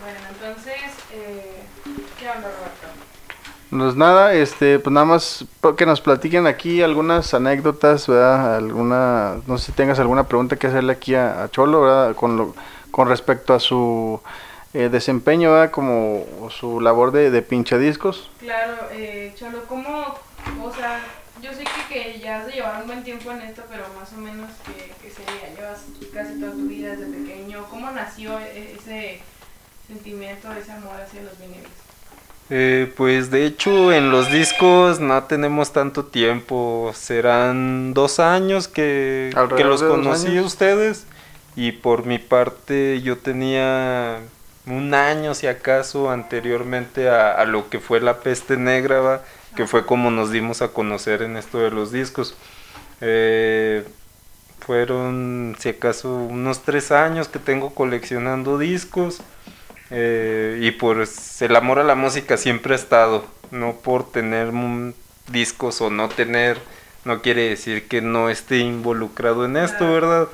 [0.00, 0.74] Bueno, entonces,
[1.12, 1.62] eh,
[2.18, 2.88] ¿qué onda, Roberto?
[3.70, 5.44] Pues nada, este, pues nada más
[5.76, 8.56] que nos platiquen aquí algunas anécdotas, ¿verdad?
[8.56, 12.14] Alguna, no sé si tengas alguna pregunta que hacerle aquí a, a Cholo, ¿verdad?
[12.16, 12.54] Con, lo,
[12.90, 14.20] con respecto a su
[14.72, 15.70] eh, desempeño, ¿verdad?
[15.70, 18.30] Como su labor de, de pinchadiscos.
[18.40, 20.18] Claro, eh, Cholo, ¿cómo,
[20.62, 21.00] o sea,
[21.42, 24.12] yo sé que, que ya has de llevar un buen tiempo en esto, pero más
[24.12, 25.54] o menos, ¿qué, qué sería?
[25.54, 25.80] Llevas
[26.12, 27.64] casi toda tu vida desde pequeño.
[27.70, 29.20] ¿Cómo nació e- ese
[29.86, 31.70] sentimiento, ese amor hacia los vinilos?
[32.50, 39.30] Eh, pues de hecho en los discos no tenemos tanto tiempo, serán dos años que,
[39.54, 41.04] que los conocí a ustedes
[41.56, 44.20] y por mi parte yo tenía
[44.64, 49.22] un año si acaso anteriormente a, a lo que fue la peste negra, ¿va?
[49.56, 52.36] Que fue como nos dimos a conocer en esto de los discos.
[53.00, 53.84] Eh,
[54.60, 59.20] fueron si acaso unos tres años que tengo coleccionando discos.
[59.90, 64.52] Eh, y pues el amor a la música siempre ha estado, no por tener
[65.28, 66.58] discos o no tener,
[67.06, 69.90] no quiere decir que no esté involucrado en esto.
[69.90, 70.28] ¿verdad?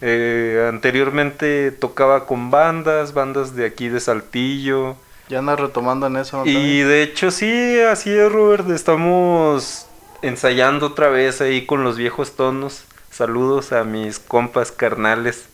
[0.00, 4.96] Eh, anteriormente tocaba con bandas, bandas de aquí de Saltillo,
[5.28, 6.46] Ya andas retomando en eso, ¿no?
[6.46, 9.86] y de hecho sí, así es Robert, estamos
[10.22, 12.84] ensayando otra vez ahí con los viejos tonos.
[13.10, 15.46] Saludos a mis compas carnales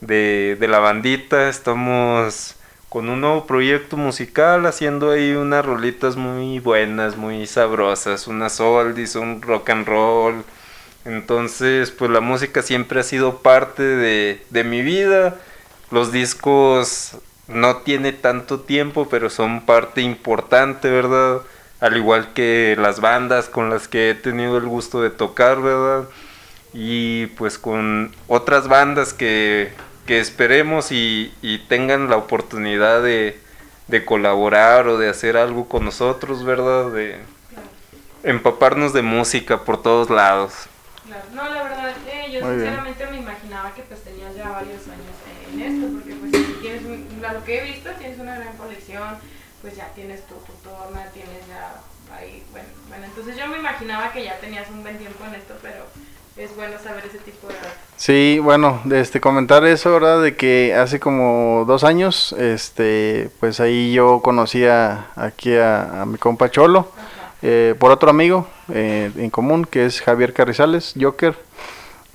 [0.00, 2.56] de, de la bandita, estamos
[2.88, 9.16] con un nuevo proyecto musical, haciendo ahí unas rolitas muy buenas, muy sabrosas, unas oldies,
[9.16, 10.44] un rock and roll.
[11.04, 15.36] Entonces, pues la música siempre ha sido parte de, de mi vida.
[15.90, 17.16] Los discos
[17.48, 21.40] no tiene tanto tiempo, pero son parte importante, ¿verdad?
[21.80, 26.08] Al igual que las bandas con las que he tenido el gusto de tocar, ¿verdad?
[26.72, 29.72] Y pues con otras bandas que,
[30.06, 33.38] que esperemos y, y tengan la oportunidad de,
[33.88, 36.90] de colaborar o de hacer algo con nosotros, ¿verdad?
[36.90, 37.16] De
[38.24, 40.52] empaparnos de música por todos lados.
[41.06, 41.22] Claro.
[41.34, 42.64] No, la verdad, eh, yo Muy bien.
[42.66, 45.16] sinceramente me imaginaba que pues tenías ya varios años
[45.52, 48.56] en esto, porque pues si tienes, un- a lo que he visto, tienes una gran
[48.56, 49.16] colección,
[49.62, 51.80] pues ya tienes tu, tu torna, tienes ya
[52.14, 55.54] ahí, bueno, bueno, entonces yo me imaginaba que ya tenías un buen tiempo en esto,
[55.60, 55.84] pero
[56.36, 57.72] es bueno saber ese tipo de datos.
[57.96, 60.22] Sí, bueno, este comentar eso, ¿verdad?
[60.22, 66.18] De que hace como dos años, este, pues ahí yo conocía aquí a, a mi
[66.18, 66.92] compa Cholo,
[67.42, 71.36] eh, por otro amigo eh, en común, que es Javier Carrizales, Joker.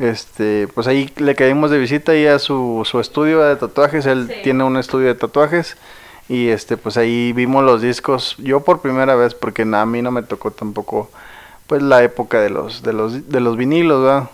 [0.02, 4.28] Este, pues ahí le caímos de visita ahí a su, su estudio de tatuajes, él
[4.28, 4.34] Sí.
[4.43, 5.78] tiene un estudio de tatuajes
[6.28, 10.10] y este, pues ahí vimos los discos, yo por primera vez, porque a mí no
[10.12, 11.12] me tocó tampoco,
[11.68, 14.30] pues la época de los, de los, de los vinilos, ¿verdad?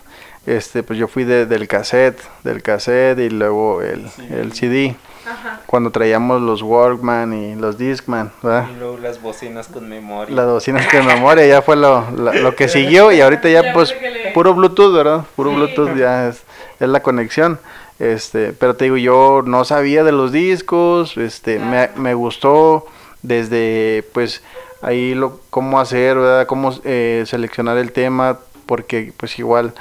[0.46, 4.96] Este, pues yo fui de- del cassette, del cassette y luego el, el CD,
[5.30, 5.62] Ajá.
[5.66, 8.68] cuando traíamos los Walkman y los Discman, ¿verdad?
[8.74, 10.36] Y luego las bocinas con memoria.
[10.36, 13.74] Las bocinas de memoria ya fue lo, lo, lo que siguió y ahorita ya Ya
[13.74, 15.26] pues le- puro Bluetooth, ¿verdad?
[15.36, 15.56] Puro Sí.
[15.58, 16.44] Bluetooth ya es,
[16.80, 17.60] es la conexión.
[18.00, 21.94] Este, pero te digo, yo no sabía de los discos, este, me, Claro.
[22.02, 22.86] me gustó
[23.24, 24.44] desde pues
[24.82, 26.46] ahí lo cómo hacer, ¿verdad?
[26.46, 29.74] Cómo eh, seleccionar el tema, porque pues igual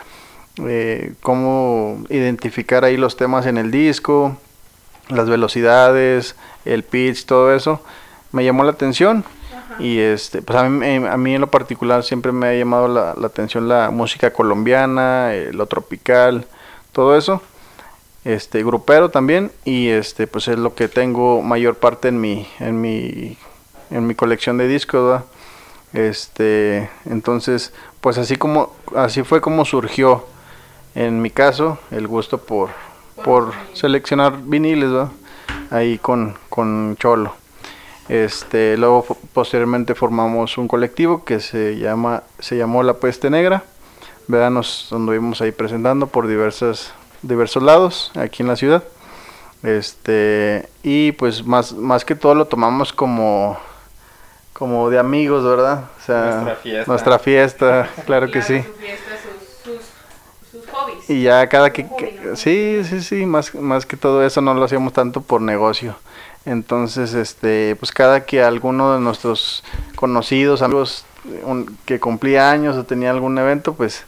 [0.67, 4.37] eh, cómo identificar ahí los temas en el disco,
[5.09, 7.81] las velocidades, el pitch, todo eso,
[8.33, 9.25] me llamó la atención.
[9.53, 9.83] Ajá.
[9.83, 13.15] Y este, pues a mí, a mí en lo particular siempre me ha llamado la,
[13.17, 16.47] la atención la música colombiana, eh, lo tropical,
[16.93, 17.43] todo eso.
[18.27, 22.81] Este, grupero también, y este, pues es lo que tengo mayor parte en mi, en
[22.81, 23.39] mi,
[23.91, 25.25] en mi colección de discos, ¿verdad?
[25.93, 30.27] Este, entonces, pues así como, así fue como surgió
[30.97, 32.71] en mi caso el gusto por,
[33.25, 35.11] por seleccionar viniles, ¿verdad?
[35.71, 37.35] Ahí con, con Cholo.
[38.09, 43.65] Este, luego posteriormente formamos un colectivo que se llama se llamó La Peste Negra.
[44.29, 44.51] ¿verdad?
[44.51, 46.93] Nos anduvimos ahí presentando por diversas
[47.23, 48.83] diversos lados aquí en la ciudad.
[49.63, 53.57] Este, y pues más más que todo lo tomamos como
[54.53, 55.85] como de amigos, ¿verdad?
[56.01, 56.91] O sea, Nuestra fiesta.
[56.91, 58.63] nuestra fiesta, claro que sí.
[58.63, 59.11] Su fiesta,
[59.65, 60.96] sus, sus, sus hobbies.
[61.09, 61.87] Y ya cada que,
[62.35, 65.97] sí, sí, sí, más, más que todo eso no lo hacíamos tanto por negocio.
[66.45, 69.65] Entonces, este, pues cada que alguno de nuestros
[69.97, 71.05] conocidos, amigos
[71.43, 74.05] un- que cumplía años o tenía algún evento, pues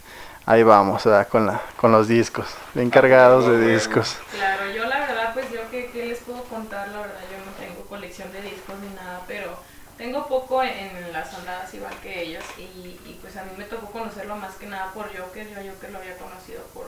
[0.46, 1.26] ahí vamos, ¿verdad?
[1.28, 4.16] con la, con los discos, bien cargados de discos.
[4.32, 7.52] Claro, yo la verdad, pues yo que, que les puedo contar, la verdad, yo no
[7.58, 9.58] tengo colección de discos ni nada, pero
[9.98, 13.64] tengo poco en, en las andadas igual que ellos y, y, pues a mí me
[13.64, 16.86] tocó conocerlo más que nada por Joker, yo Joker lo había conocido por,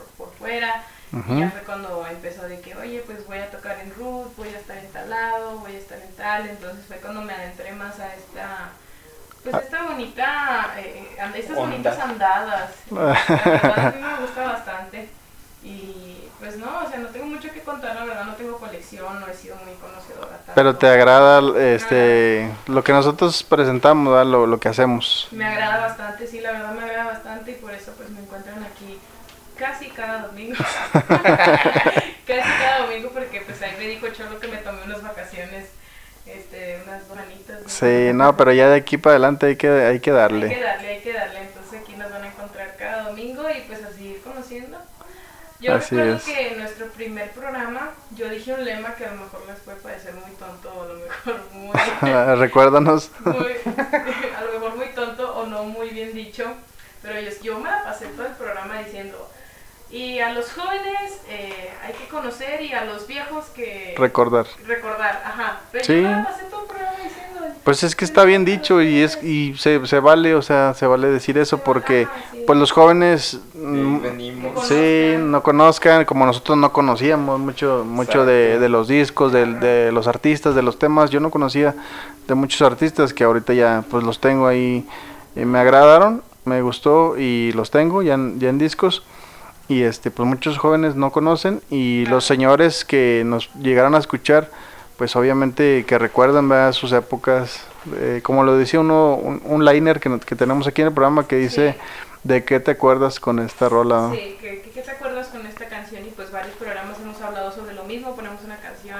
[1.12, 1.34] Ujú.
[1.34, 4.48] y ya fue cuando empezó de que, oye, pues voy a tocar en Root, voy
[4.48, 7.72] a estar en tal lado, voy a estar en tal, entonces fue cuando me adentré
[7.72, 8.68] más a esta...
[9.42, 11.70] Pues esta bonita, eh, and- estas Onda.
[11.70, 15.08] bonitas andadas, la verdad a mí me gusta bastante.
[15.62, 19.20] Y pues no, o sea, no tengo mucho que contar, la verdad no tengo colección,
[19.20, 20.28] no he sido muy conocedora.
[20.38, 20.52] tanto.
[20.54, 24.26] Pero te agrada este lo que nosotros presentamos.
[24.26, 25.28] Lo, lo que hacemos.
[25.32, 28.62] Me agrada bastante, sí, la verdad me agrada bastante y por eso pues me encuentran
[28.64, 28.98] aquí
[29.60, 30.56] casi cada domingo.
[32.26, 35.66] casi cada domingo porque pues ahí me dijo Cholo que me tomé unas vacaciones,
[36.26, 37.58] este, unas bonitas.
[37.66, 40.60] Sí, no, pero ya de aquí para adelante hay que, hay que Hay que darle.
[40.60, 41.40] darle, hay que darle.
[41.42, 44.78] Entonces aquí nos van a encontrar cada domingo y pues así ir conociendo.
[45.60, 46.22] Yo Así recuerdo es.
[46.24, 49.76] que en nuestro primer programa yo dije un lema que a lo mejor les puede
[49.76, 53.10] parecer muy tonto o a lo mejor muy, Recuérdanos.
[53.26, 53.56] muy-
[54.38, 56.50] a lo mejor muy tonto o no muy bien dicho,
[57.02, 59.29] pero yo, yo me la pasé todo el programa diciendo
[59.92, 64.46] y a los jóvenes eh, hay que conocer y a los viejos que Recordar.
[64.66, 65.60] recordar, ajá.
[65.72, 65.94] Pero Sí.
[65.96, 69.00] yo me la pasé todo el programa diciendo Pues es que está bien dicho y
[69.02, 72.06] es y se, se vale, o sea, se vale decir eso porque
[72.46, 74.66] pues los jóvenes mm, venimos.
[74.66, 79.90] sí no conozcan como nosotros no conocíamos mucho mucho de, de los discos, del- de,
[79.92, 81.10] los artistas, de los temas.
[81.10, 81.74] Yo no conocía
[82.28, 84.86] de muchos artistas que ahorita ya pues los tengo ahí
[85.34, 89.02] y me agradaron, me gustó y los tengo ya en, ya en discos.
[89.70, 94.50] Y este pues muchos jóvenes no conocen y los señores que nos llegaron a escuchar
[94.96, 96.72] pues obviamente que recuerdan ¿verdad?
[96.72, 97.64] sus épocas,
[97.94, 100.92] eh, como lo decía uno, un, un liner que, no- que tenemos aquí en el
[100.92, 101.76] programa que dice,
[102.24, 104.10] ¿de qué te acuerdas con esta rola?
[104.12, 106.04] Sí, ¿qué, qué- qué te acuerdas con esta canción?
[106.04, 108.98] Y pues varios programas hemos hablado sobre lo mismo, ponemos una canción,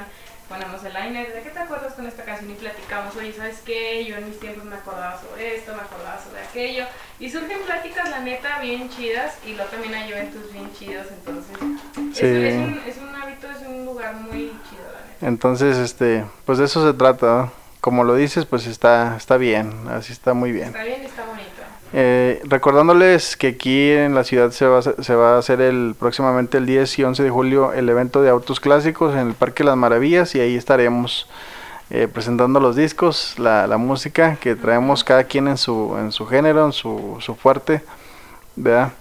[0.49, 2.49] ponemos el liner, ¿de qué te acuerdas con esta canción?
[2.51, 4.05] Y platicamos, oye, ¿sabes qué?
[4.07, 6.85] Yo en mis tiempos me acordaba sobre esto, me acordaba sobre aquello.
[7.21, 11.57] Y surgen pláticas, la neta, bien chidas, y luego también hay eventos bien chidos, entonces
[12.15, 12.25] Sí.
[12.27, 15.27] es, es un, es un hábito, es un lugar muy chido, la neta.
[15.29, 17.53] Entonces, este, pues de eso se trata, ¿no?
[17.83, 20.69] Como lo dices, pues está, está bien, así está muy bien.
[20.69, 21.47] Está bien y está bonito.
[21.93, 25.61] Eh, recordándoles que aquí en la ciudad se va, a hacer- se va a hacer
[25.61, 29.35] el próximamente el 10 y 11 de julio el evento de autos clásicos en el
[29.35, 31.27] Parque Las Maravillas y ahí estaremos
[31.91, 36.27] eh, presentando los discos, la, la música que traemos cada quien en su, en su
[36.27, 37.83] género, en su, su fuerte,
[38.57, 38.93] ¿verdad?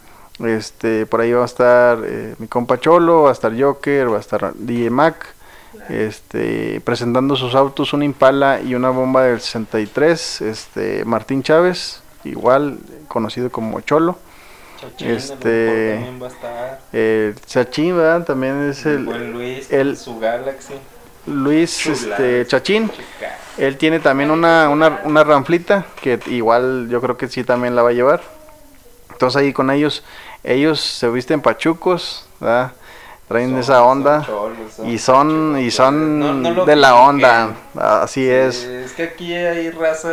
[0.44, 4.18] Este, por ahí va a estar eh, mi compa Cholo, va a estar Joker, va
[4.18, 5.36] a estar DJ Mac,
[5.90, 12.78] este, presentando sus autos, un Impala y una bomba del 63, este, Martín Chávez, igual
[13.08, 14.18] conocido como Cholo,
[14.80, 16.80] Chachín, Este- mejor también va a estar.
[16.94, 18.26] eh, Chachín, ¿verdad?
[18.26, 20.74] También es El el Luis, el- su Galaxy.
[21.30, 22.92] Luis este, Chachín.
[23.58, 27.82] Él tiene también una, una, una ranflita que igual yo creo que sí también la
[27.84, 28.22] va a llevar.
[29.12, 30.04] Entonces ahí con ellos,
[30.44, 32.72] ellos se visten pachucos, ¿verdad?
[33.28, 36.96] Traen Son- esa son onda son y son y son No- no lo de la
[36.96, 38.64] onda, así Sí, es.
[38.64, 40.10] Es que aquí hay raza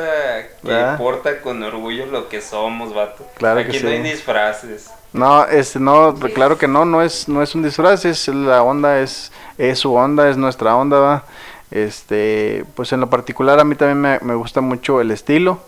[0.61, 0.99] que ¿Verdad?
[0.99, 3.27] porta con orgullo lo que somos, vato.
[3.39, 4.91] Claro aquí que no hay disfraces.
[5.17, 9.01] No, este no, claro que no, no es no es un disfraz, es la onda
[9.01, 11.25] es es su onda, es nuestra onda, ¿va?
[11.71, 15.59] Este, pues en lo particular a mí también me, me gusta mucho el estilo.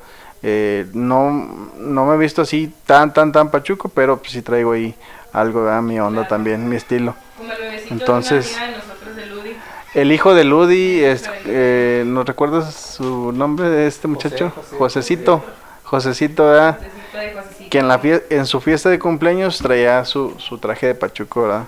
[0.42, 1.30] Eh, no,
[1.76, 4.94] no me he visto así tan, tan, tan pachuco, pero pues sí traigo ahí
[5.32, 5.82] algo, ¿verdad?
[5.82, 6.28] mi onda Claro.
[6.28, 7.14] también, mi estilo.
[7.36, 9.57] Como el bebecito Entonces- de una amiga de nosotros, de Ludi.
[9.94, 11.40] El hijo de Ludi, es, Híjole.
[11.46, 14.53] eh, ¿nos recuerdas su nombre de este muchacho?
[14.55, 15.44] José, Josecito,
[15.89, 16.76] Josecito, ¿verdad?
[16.76, 17.70] Josecito de Josecito.
[17.70, 21.64] Que en, la en su fiesta de cumpleaños traía su, su traje de pachuco, ¿verdad?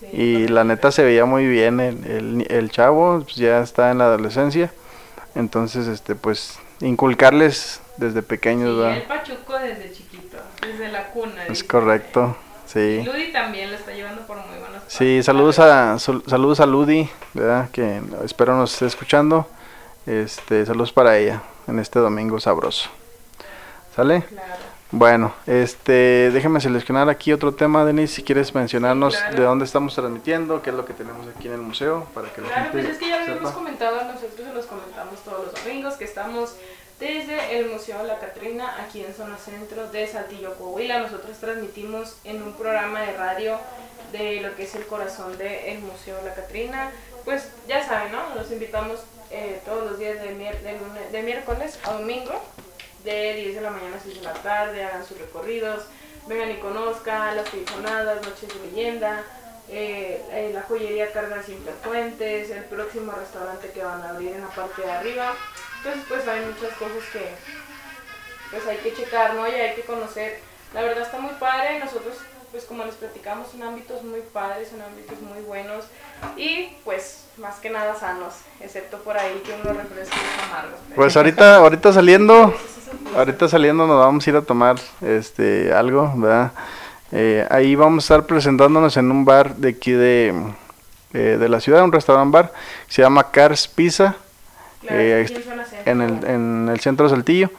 [0.00, 3.90] Sí, Y la neta se veía muy bien el, el, el chavo, pues ya está
[3.90, 4.70] en la adolescencia.
[5.34, 8.96] Entonces, este, pues, inculcarles desde pequeños, Sí, ¿verdad?
[8.98, 11.46] el Pachuco desde chiquito, desde la cuna.
[11.48, 12.36] Es correcto,
[12.66, 13.02] sí.
[13.04, 17.70] Ludi también lo está llevando por muy buenos Sí, saludos a, saludos a Ludi, ¿verdad?
[17.70, 19.48] Que espero nos esté escuchando.
[20.06, 22.90] Este, saludos para ella en este domingo sabroso.
[23.94, 24.22] ¿Sale?
[24.22, 24.52] Claro.
[24.90, 29.36] Bueno, este, déjame seleccionar aquí otro tema, Denis, si quieres mencionarnos Sí, claro.
[29.36, 32.40] de dónde estamos transmitiendo, qué es lo que tenemos aquí en el museo, para que
[32.42, 33.54] la Claro, gente pues es que ya lo habíamos sepa.
[33.54, 36.54] comentado, nosotros se los comentamos todos los domingos, que estamos
[37.00, 41.00] desde el Museo La Catrina, aquí en zona centro de Saltillo, Coahuila.
[41.00, 43.56] Nosotros transmitimos en un programa de radio
[44.12, 46.90] de lo que es el corazón del Museo La Catrina.
[47.24, 48.20] Pues ya saben, ¿no?
[48.36, 49.00] Los invitamos
[49.32, 50.78] eh, todos los días de, mier- de
[51.10, 52.32] de miércoles a domingo,
[53.04, 55.84] de 10 de la mañana a 6 de la tarde, hagan sus recorridos,
[56.26, 59.22] vengan y conozcan las telefonadas, noches de leyenda,
[59.68, 64.40] eh, eh, la joyería Carga Simple Fuentes, el próximo restaurante que van a abrir en
[64.40, 65.34] la parte de arriba.
[65.78, 67.28] Entonces pues hay muchas cosas que
[68.50, 69.46] pues hay que checar, ¿no?
[69.48, 70.38] Y hay que conocer.
[70.72, 72.16] La verdad está muy padre, nosotros
[72.54, 75.86] pues como les platicamos son ámbitos muy padres, son ámbitos muy buenos
[76.36, 80.78] y pues más que nada sanos, excepto por ahí que unos refrescos amargos.
[80.94, 82.54] Pues ahorita, ahorita saliendo,
[83.16, 86.52] ahorita saliendo nos vamos a ir a tomar este algo, ¿verdad?
[87.12, 90.34] Eh, ahí vamos a estar presentándonos en un bar de aquí de,
[91.12, 92.52] eh, de la ciudad, un restaurant bar,
[92.88, 94.16] se llama Cars Pizza,
[94.80, 95.26] Claro, eh,
[95.86, 97.50] en el, en el centro de Saltillo.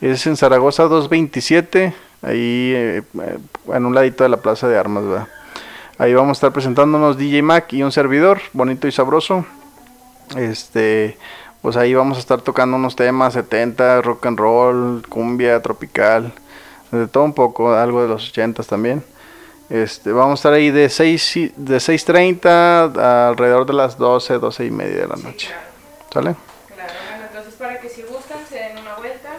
[0.00, 3.02] Es en Zaragoza 227, ahí
[3.72, 5.28] en un ladito de la Plaza de Armas, ¿verdad?
[5.98, 9.44] Ahí vamos a estar presentándonos DJ Mac y un servidor, bonito y sabroso.
[10.36, 11.18] Este,
[11.62, 16.32] pues ahí vamos a estar tocando unos temas 70, rock and roll, cumbia, tropical,
[16.90, 19.04] de todo un poco, algo de los 80 también.
[19.68, 24.38] Este, vamos a estar ahí de 6 y- de 6.30 a alrededor de las 12,
[24.38, 25.48] 12 y media de la noche.
[26.12, 26.34] ¿Sale?
[26.74, 29.30] Claro, bueno, entonces para que si gustan se den una vuelta,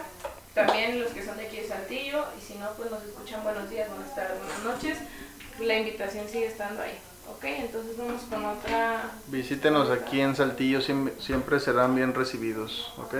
[0.54, 3.68] también los que son de aquí de Saltillo, y si no, pues nos escuchan buenos
[3.68, 4.96] días, buenas tardes, buenas noches,
[5.60, 6.98] la invitación sigue estando ahí.
[7.42, 9.10] Ok, entonces vamos con otra...
[9.26, 13.14] Visítenos aquí en Saltillo, siem- siempre serán bien recibidos, ¿ok?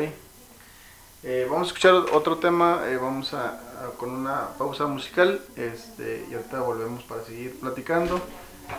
[1.25, 6.25] Eh, vamos a escuchar otro tema, eh, vamos a, a- con una pausa musical, este,
[6.31, 8.21] y ahorita volvemos para seguir platicando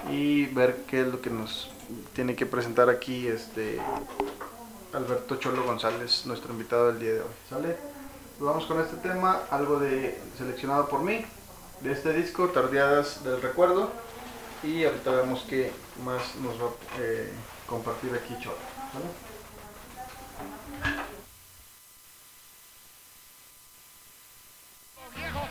[0.10, 1.70] y ver qué es lo que nos
[2.14, 3.80] tiene que presentar aquí este
[4.94, 7.76] Alberto Cholo González, nuestro invitado del día de hoy, ¿sale?
[8.38, 11.26] Pues vamos con este tema, algo de seleccionado por mí,
[11.82, 13.92] de este disco, Tardeadas del Recuerdo.
[14.64, 15.72] Y ahorita vemos qué
[16.06, 17.30] más nos va a eh,
[17.68, 18.34] compartir aquí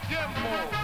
[0.09, 0.82] tiempos,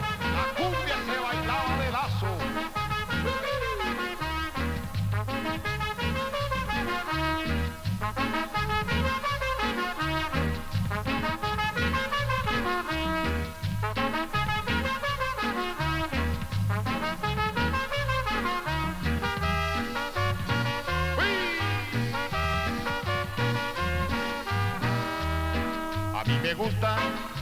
[26.49, 26.97] me gusta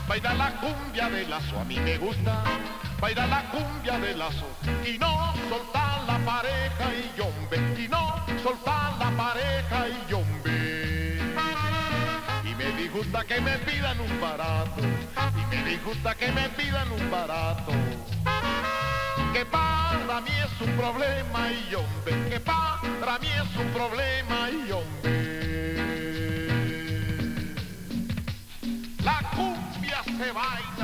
[0.05, 2.43] bailar la cumbia de lazo, a mí me gusta
[2.99, 4.47] bailar la cumbia de lazo
[4.85, 11.21] y no soltar la pareja y yombe, y no soltar la pareja y yombe.
[12.43, 17.09] Y me disgusta que me pidan un barato, y me disgusta que me pidan un
[17.09, 17.71] barato.
[19.31, 24.67] Que para mí es un problema y yombe, que para mí es un problema y
[24.67, 25.36] yombe.
[30.17, 30.76] Se baila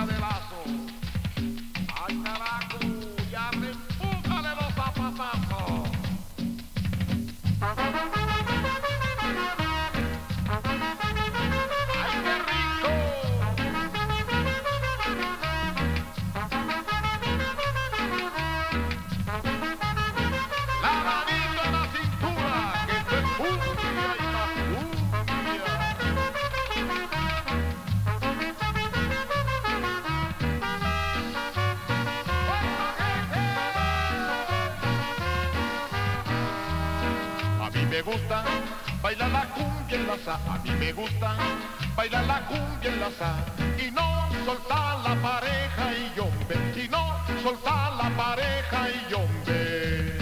[43.05, 50.17] y no soltar la pareja y yombe, y no soltar la pareja y yombe.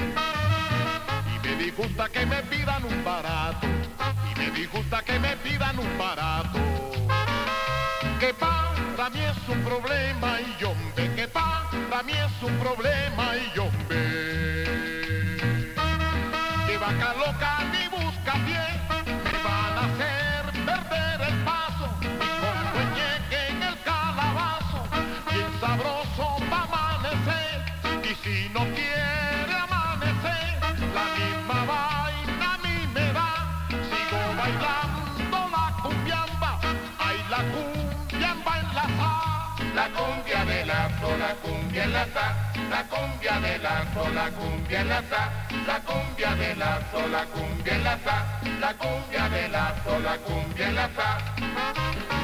[1.36, 3.68] Y me disgusta que me pidan un barato,
[4.32, 6.58] y me disgusta que me pidan un barato.
[8.20, 13.56] Que para mí es un problema y yombe, que para mí es un problema y
[13.56, 13.81] yombe.
[41.10, 45.32] La cumbia en la sa, la cumbia de lazo, la cumbia en la sa,
[45.68, 50.68] la cumbia de lazo, la cumbia en la sa, la cumbia de lazo, la cumbia
[50.68, 52.21] en la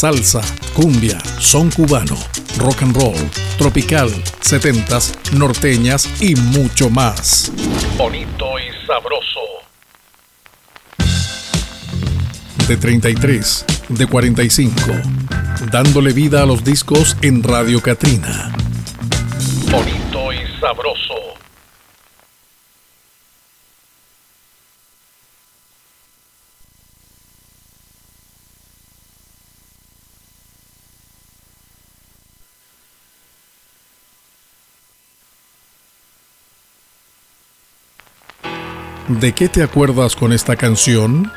[0.00, 0.40] salsa,
[0.72, 2.16] cumbia, son cubano,
[2.56, 7.52] rock and roll, tropical, setentas, norteñas y mucho más.
[7.98, 9.40] Bonito y sabroso.
[12.66, 14.80] De 33, de 45,
[15.70, 18.54] dándole vida a los discos en Radio Catrina
[39.18, 41.32] ¿De qué te acuerdas con esta canción?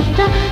[0.00, 0.45] った。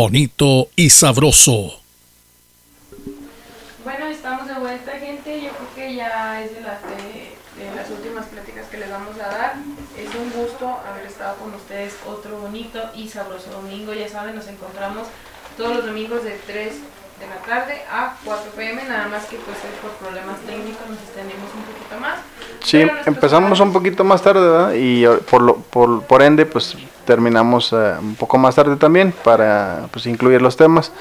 [0.00, 1.78] bonito y sabroso.
[3.84, 5.42] Bueno, estamos de vuelta, gente.
[5.42, 6.78] Yo creo que ya es de las,
[7.76, 9.56] las últimas pláticas que les vamos a dar.
[9.98, 13.92] Es un gusto haber estado con ustedes otro bonito y sabroso domingo.
[13.92, 15.06] Ya saben, nos encontramos
[15.58, 16.72] todos los domingos de 3
[17.20, 21.50] de la tarde a 4 pm, nada más que pues por problemas técnicos nos extendimos
[21.54, 22.20] un poquito más.
[22.64, 24.72] Sí, empezamos un poquito más tarde, ¿verdad?
[24.72, 26.74] Y eh, por, lo, por ende, pues
[27.04, 30.92] terminamos eh, un poco más tarde también para pues, incluir los temas.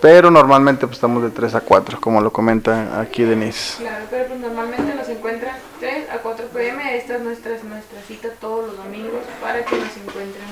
[0.00, 3.78] Pero normalmente pues, estamos de 3 a 4, como lo comenta aquí Denise.
[3.78, 8.28] Claro, pero pues normalmente nos encuentran 3 a 4 pm, esta es nuestra, nuestra cita
[8.40, 10.46] todos los domingos para que nos encuentren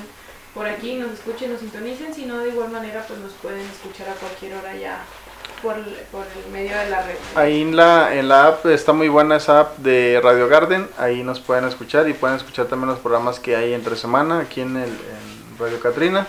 [0.55, 4.09] por aquí, nos escuchen, nos sintonicen, si no de igual manera pues nos pueden escuchar
[4.09, 5.03] a cualquier hora ya
[5.65, 5.75] por,
[6.11, 7.15] por el medio de la red.
[7.33, 11.23] Ahí en la, en la app está muy buena esa app de Radio Garden, ahí
[11.23, 14.77] nos pueden escuchar y pueden escuchar también los programas que hay entre semana aquí en,
[14.77, 16.27] el, en Radio Catrina.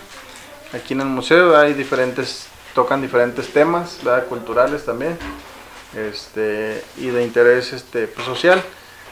[0.73, 4.25] Aquí en el museo hay diferentes, tocan diferentes temas, ¿verdad?
[4.25, 5.17] culturales también,
[5.95, 8.61] este, y de interés este, pues, social.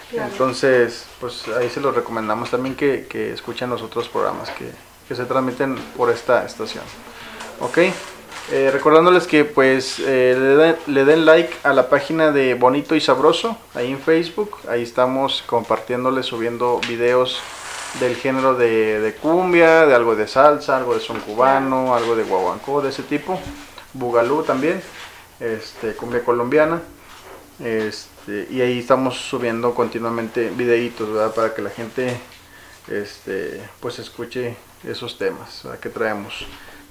[0.10, 0.32] Claro.
[0.32, 4.70] Entonces, pues ahí se los recomendamos también que, que escuchen los otros programas que,
[5.08, 6.84] que se transmiten por esta estación.
[7.60, 7.78] Ok,
[8.52, 12.96] eh, recordándoles que pues eh, le, den, le den like a la página de Bonito
[12.96, 14.58] y Sabroso ahí en Facebook.
[14.68, 17.42] Ahí estamos compartiéndoles, subiendo videos
[18.00, 22.82] del género de, cumbia, de algo de salsa, algo de son cubano, algo de guaguancó,
[22.82, 23.40] de ese tipo.
[23.94, 24.80] Bugalú también,
[25.40, 26.82] este, cumbia colombiana.
[27.60, 31.34] Este, y ahí estamos subiendo continuamente videitos.
[31.34, 32.16] Para que la gente
[32.88, 36.46] este, pues escuche esos temas que traemos.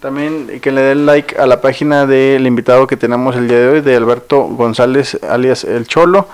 [0.04, 3.68] También que le den like a la página del invitado que tenemos el día de
[3.68, 6.28] hoy, de Alberto González, alias El Cholo.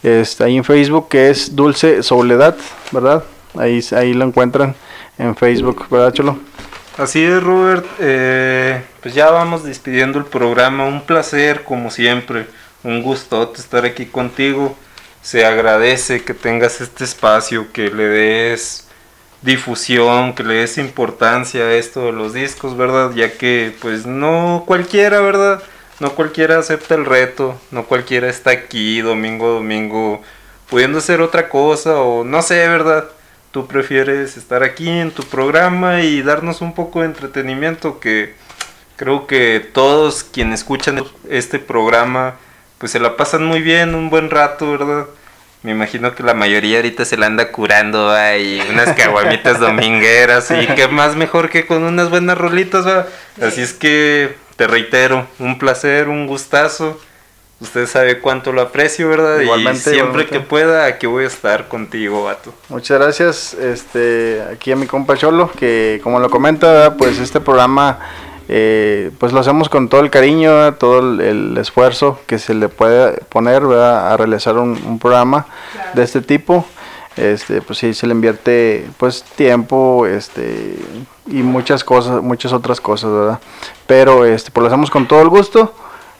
[0.00, 2.56] Está ahí en Facebook, que es Dulce Soledad,
[2.92, 3.24] ¿verdad?
[3.58, 4.76] Ahí, ahí lo encuentran
[5.18, 6.38] en Facebook, ¿verdad, Cholo?
[6.98, 7.84] Así es, Robert.
[7.98, 10.86] Eh, pues ya vamos despidiendo el programa.
[10.86, 12.46] Un placer, como siempre.
[12.84, 14.76] Un gusto estar aquí contigo.
[15.20, 18.85] Se agradece que tengas este espacio, que le des
[19.42, 23.12] difusión, que le des importancia a esto de los discos, ¿verdad?
[23.14, 25.62] Ya que pues no cualquiera, ¿verdad?
[26.00, 30.22] No cualquiera acepta el reto, no cualquiera está aquí domingo a domingo
[30.68, 33.08] pudiendo hacer otra cosa o no sé, ¿verdad?
[33.50, 38.34] Tú prefieres estar aquí en tu programa y darnos un poco de entretenimiento que
[38.96, 42.36] creo que todos quienes escuchan este programa
[42.78, 45.06] pues se la pasan muy bien, un buen rato, ¿verdad?
[45.62, 50.66] Me imagino que la mayoría ahorita se la anda curando, hay unas caguamitas domingueras y
[50.68, 53.06] qué más mejor que con unas buenas rolitas, ¿va?
[53.40, 57.00] Así es que te reitero, un placer, un gustazo.
[57.58, 59.40] Usted sabe cuánto lo aprecio, ¿verdad?
[59.40, 60.30] Igualmente, y siempre igualmente.
[60.30, 62.54] que pueda, aquí voy a estar contigo, vato.
[62.68, 66.96] Muchas gracias este, aquí a mi compa Cholo, que como lo comenta, ¿verdad?
[66.98, 67.98] pues este programa
[68.48, 70.76] eh, pues lo hacemos con todo el cariño, ¿verdad?
[70.78, 74.12] todo el, el esfuerzo que se le puede poner ¿verdad?
[74.12, 75.90] a realizar un, un programa Claro.
[75.94, 76.64] de este tipo.
[77.16, 80.76] Este, pues sí, se le invierte pues tiempo este,
[81.26, 83.40] y muchas cosas, muchas otras cosas, ¿verdad?
[83.86, 85.74] Pero este, pues lo hacemos con todo el gusto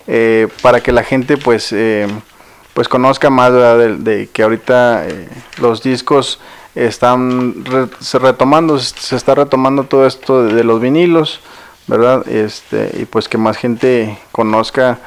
[0.07, 2.07] eh, para que la gente pues eh,
[2.73, 3.77] pues conozca más ¿verdad?
[3.79, 5.29] de, de que ahorita eh,
[5.61, 6.41] los discos
[6.75, 11.41] están re- se retomando se está retomando todo esto de, de los vinilos
[11.87, 14.99] verdad este y pues que más gente conozca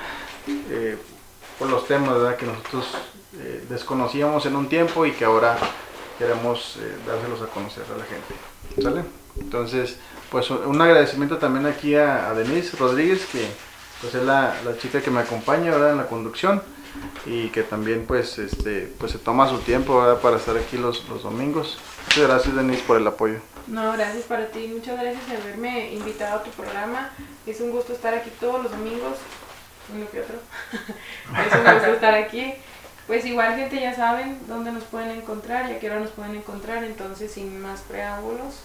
[0.47, 0.97] eh,
[1.57, 2.37] por los temas ¿verdad?
[2.37, 2.87] que nosotros
[3.37, 5.57] eh, desconocíamos en un tiempo y que ahora
[6.17, 9.03] queremos eh, dárselos a conocer a la gente ¿sale?
[9.39, 9.97] entonces
[10.31, 13.45] pues un agradecimiento también aquí a, Denise Rodríguez que
[14.01, 15.91] pues es la, la chica que me acompaña ¿verdad?
[15.91, 16.61] en la conducción
[17.25, 21.23] y que también pues este pues se toma su tiempo para estar aquí los, los
[21.23, 23.39] domingos muchas gracias Denise por el apoyo
[23.69, 27.11] No, gracias para ti, muchas gracias por haberme invitado a tu programa.
[27.45, 29.17] Es un gusto estar aquí todos los domingos,
[29.95, 30.35] uno que otro.
[30.73, 32.53] es un gusto estar aquí.
[33.05, 36.35] Pues igual gente ya saben dónde nos pueden encontrar y a qué hora nos pueden
[36.35, 38.61] encontrar, entonces sin más preámbulos.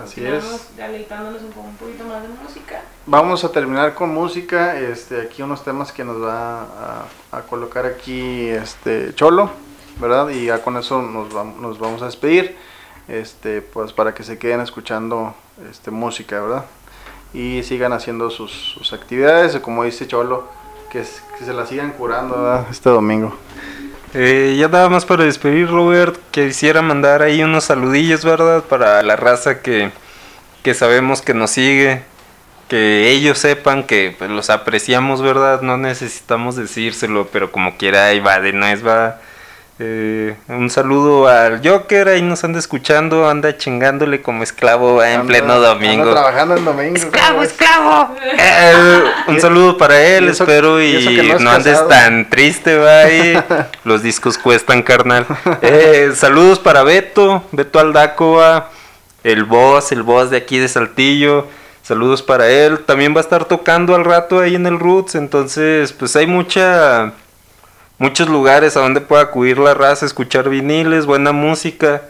[0.00, 0.44] Así es.
[0.76, 2.82] Deleitándonos un, un poquito más de música.
[3.06, 7.86] Vamos a terminar con música, este, aquí unos temas que nos va a, a colocar
[7.86, 9.50] aquí este Cholo,
[10.00, 10.28] ¿verdad?
[10.28, 12.56] Y ya con eso nos, vam- nos vamos a despedir,
[13.08, 15.34] este, pues para que se queden escuchando
[15.70, 16.64] este, música, ¿verdad?
[17.34, 20.48] Y sigan haciendo sus, sus actividades, y como dice Cholo,
[20.90, 22.66] que, se la sigan curando, ¿verdad?
[22.70, 23.34] Este domingo.
[24.14, 28.64] Eh, ya nada más para despedir, Robert, quisiera mandar ahí unos saludillos, ¿verdad?
[28.64, 29.90] Para la raza que,
[30.62, 32.02] que sabemos que nos sigue,
[32.68, 35.60] que ellos sepan que pues, los apreciamos, ¿verdad?
[35.60, 39.20] No necesitamos decírselo, pero como quiera, ahí va de va.
[39.80, 45.26] Eh, un saludo al Joker, ahí nos anda escuchando, anda chingándole como esclavo en Anda-
[45.28, 46.10] pleno anda domingo.
[46.10, 46.96] trabajando en domingo.
[46.96, 48.16] ¡Esclavo, esclavo!
[48.36, 53.00] Eh, un saludo para él, y eso- espero y no no andes tan triste, va
[53.02, 53.40] ahí.
[53.84, 55.24] Los discos cuestan, carnal.
[55.62, 58.70] Eh, saludos para Beto, Beto Aldacoa,
[59.22, 61.46] el boss, el boss de aquí de Saltillo.
[61.82, 62.80] Saludos para él.
[62.84, 65.14] También va a estar tocando al rato ahí en el Roots.
[65.14, 67.12] Entonces, pues hay mucha
[67.98, 72.02] muchos lugares a donde pueda acudir la raza, escuchar viniles, buena música.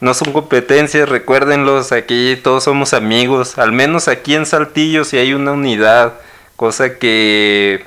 [0.00, 3.58] No son competencias, recuérdenlos, aquí todos somos amigos.
[3.58, 6.14] Al menos aquí en Saltillo si hay una unidad,
[6.56, 7.84] cosa que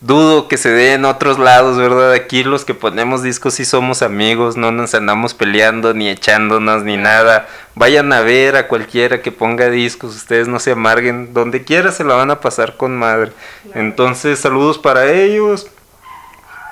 [0.00, 2.12] dudo que se dé en otros lados, ¿verdad?
[2.12, 6.96] Aquí los que ponemos discos sí somos amigos, no nos andamos peleando ni echándonos ni
[6.96, 7.48] nada.
[7.74, 12.04] Vayan a ver a cualquiera que ponga discos, ustedes no se amarguen, donde quiera se
[12.04, 13.32] la van a pasar con madre.
[13.74, 15.68] Entonces, saludos para ellos,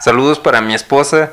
[0.07, 1.33] saludos para mi esposa,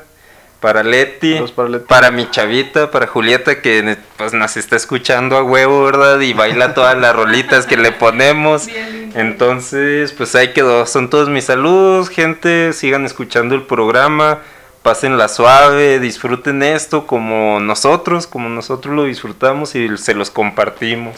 [0.60, 1.86] para Leti, para Leti.
[1.88, 6.20] para mi chavita, para Julieta que pues nos está escuchando a huevo, ¿verdad?
[6.22, 8.66] Y baila todas las rolitas que le ponemos.
[8.68, 9.12] Bien.
[9.14, 10.88] Entonces, pues ahí quedó.
[10.88, 12.74] Son todos mis saludos, gente.
[12.74, 14.40] Sigan escuchando el programa.
[14.82, 21.16] Pásenla suave, disfruten esto como nosotros, como nosotros lo disfrutamos y se los compartimos.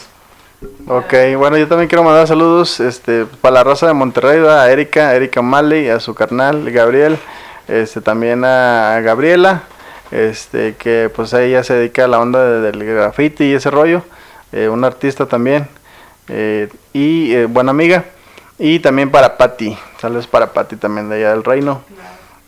[0.88, 5.14] Ok, bueno, yo también quiero mandar saludos este, para la raza de Monterrey, a Erika,
[5.14, 7.18] Erika Malley, a su carnal Gabriel,
[7.68, 9.64] este, también a Gabriela,
[10.10, 14.02] este, que pues ella se dedica a la onda de- del graffiti y ese rollo,
[14.52, 15.68] eh, una artista también,
[16.28, 18.04] eh, y eh, buena amiga,
[18.58, 21.82] y también para Patti, saludos para Patti también de allá del reino,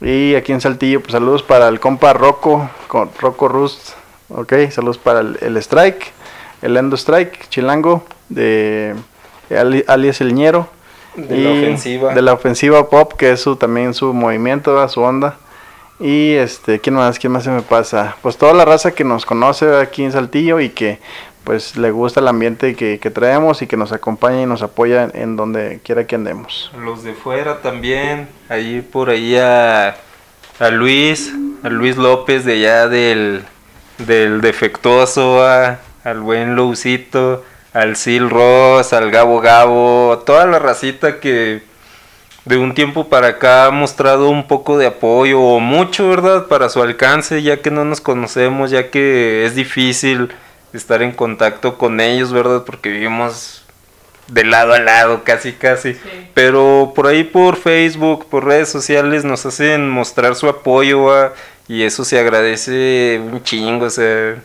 [0.00, 3.90] y aquí en Saltillo, pues saludos para el compa Rocco, con Rocco Rust,
[4.30, 6.12] ok, saludos para el Strike,
[6.62, 8.94] el Endo Strike, Chilango, de
[9.50, 10.68] ali- alias El Ñero.
[11.16, 12.14] De la ofensiva.
[12.14, 15.36] De la ofensiva pop, que es su, también su movimiento, su onda.
[16.00, 17.18] Y este, ¿quién más?
[17.18, 18.14] ¿Quién más se me pasa?
[18.22, 21.00] Pues toda la raza que nos conoce aquí en Saltillo y que
[21.42, 25.08] pues le gusta el ambiente que, que traemos y que nos acompaña y nos apoya
[25.12, 26.70] en, donde quiera que andemos.
[26.78, 28.28] Los de fuera también.
[28.48, 29.96] Ahí por ahí a,
[30.60, 31.32] a Luis,
[31.64, 33.42] a Luis López de allá del,
[33.98, 41.20] del defectuoso, a- al buen Loucito, al Sil Ross, al Gabo Gabo, toda la racita
[41.20, 41.62] que
[42.44, 46.46] de un tiempo para acá ha mostrado un poco de apoyo o mucho, ¿verdad?
[46.46, 50.30] Para su alcance, ya que no nos conocemos, ya que es difícil
[50.72, 52.64] estar en contacto con ellos, ¿verdad?
[52.64, 53.64] Porque vivimos
[54.28, 55.94] de lado a lado, casi, casi.
[55.94, 56.00] Sí.
[56.34, 61.32] Pero por ahí por Facebook, por redes sociales nos hacen mostrar su apoyo ¿va?
[61.66, 64.36] y eso se agradece un chingo, o sea,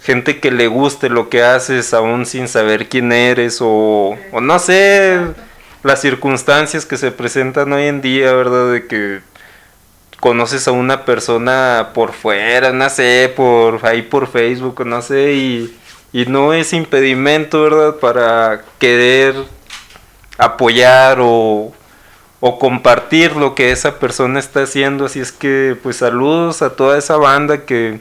[0.00, 4.58] gente que le guste lo que haces aún sin saber quién eres o, o no
[4.58, 5.20] sé,
[5.82, 8.72] las circunstancias que se presentan hoy en día, ¿verdad?
[8.72, 9.20] De que
[10.20, 15.76] conoces a una persona por fuera, no sé, por ahí por Facebook, no sé, y,
[16.12, 17.96] y no es impedimento, ¿verdad?
[17.96, 19.34] Para querer
[20.38, 21.72] apoyar o,
[22.40, 25.06] o compartir lo que esa persona está haciendo.
[25.06, 28.00] Así es que, pues saludos a toda esa banda que,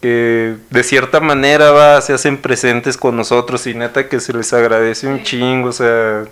[0.00, 4.52] que de cierta manera va, se hacen presentes con nosotros y neta que se les
[4.52, 6.24] agradece un chingo, o sea,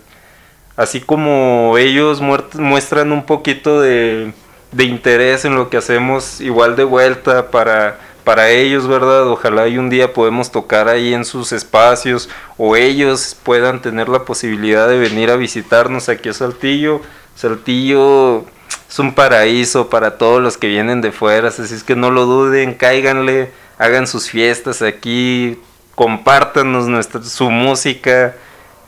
[0.75, 4.33] así como ellos muestran un poquito de,
[4.71, 9.27] de interés en lo que hacemos, igual de vuelta para, para ellos, ¿verdad?
[9.27, 14.25] Ojalá y un día podemos tocar ahí en sus espacios o ellos puedan tener la
[14.25, 17.01] posibilidad de venir a visitarnos aquí a Saltillo.
[17.35, 18.45] Saltillo
[18.89, 22.25] es un paraíso para todos los que vienen de fuera, así es que no lo
[22.25, 25.59] duden, cáiganle, hagan sus fiestas aquí,
[25.95, 28.35] compártanos nuestra, su música.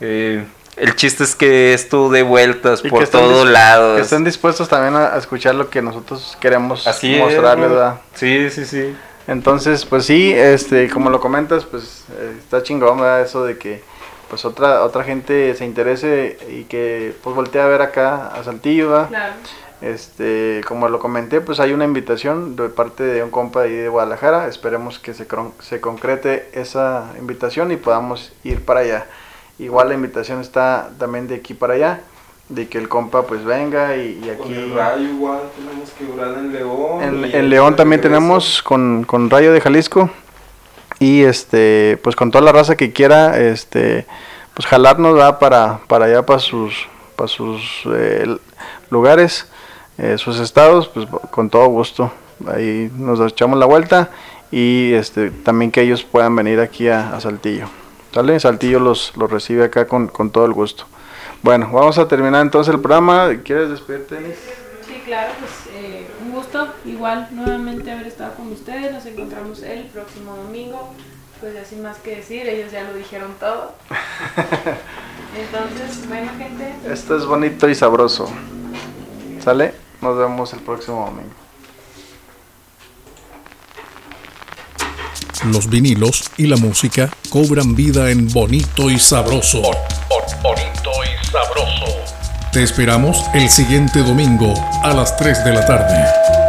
[0.00, 0.44] eh,
[0.76, 3.96] el chiste es que esto dé vueltas Y por todos lados.
[3.96, 7.18] Que estén dispuestos también a, a escuchar lo que nosotros queremos Así.
[7.18, 8.00] ¿verdad?
[8.14, 8.96] Sí, sí, sí.
[9.26, 13.20] Entonces, pues sí, este, como lo comentas, pues eh, está chingón, ¿verdad?
[13.20, 13.82] Eso de que
[14.30, 18.90] pues otra otra gente se interese y que pues voltee a ver acá a Saltillo,
[18.90, 19.08] ¿verdad?
[19.08, 19.32] Claro.
[19.80, 23.88] Este, como lo comenté, pues hay una invitación de parte de un compa ahí de
[23.88, 24.48] Guadalajara.
[24.48, 25.26] Esperemos que se,
[25.60, 29.06] se concrete esa invitación y podamos ir para allá.
[29.58, 32.00] Igual la invitación está también de aquí para allá,
[32.48, 34.52] de que el compa pues venga y, y aquí...
[34.52, 37.02] igual tenemos que durar en León.
[37.02, 40.10] En, en León también tenemos con, con Rayo de Jalisco
[40.98, 44.06] y este pues con toda la raza que quiera este
[44.54, 48.36] pues jalarnos va para para allá para sus para sus eh,
[48.90, 49.46] lugares
[50.00, 52.12] eh, sus estados pues con todo gusto
[52.46, 54.10] ahí nos echamos la vuelta
[54.50, 57.68] y este también que ellos puedan venir aquí a, a Saltillo
[58.12, 58.40] ¿sale?
[58.40, 60.86] Saltillo los, los recibe acá con, con todo el gusto
[61.42, 64.36] bueno vamos a terminar entonces el programa ¿quieres despedirte Denis?
[64.90, 68.92] Sí, claro, pues eh, un gusto igual nuevamente haber estado con ustedes.
[68.92, 70.92] Nos encontramos el próximo domingo.
[71.38, 73.72] Pues ya sin más que decir, ellos ya lo dijeron todo.
[75.38, 78.28] Entonces, bueno gente, Esto es bonito y sabroso.
[79.42, 79.74] ¿Sale?
[80.00, 81.34] Nos vemos el próximo domingo.
[85.46, 89.62] Los vinilos y la música cobran vida en Bonito y Sabroso.
[90.42, 91.86] Bonito y Sabroso.
[92.52, 96.39] Te esperamos el siguiente domingo a las 3 de la tarde.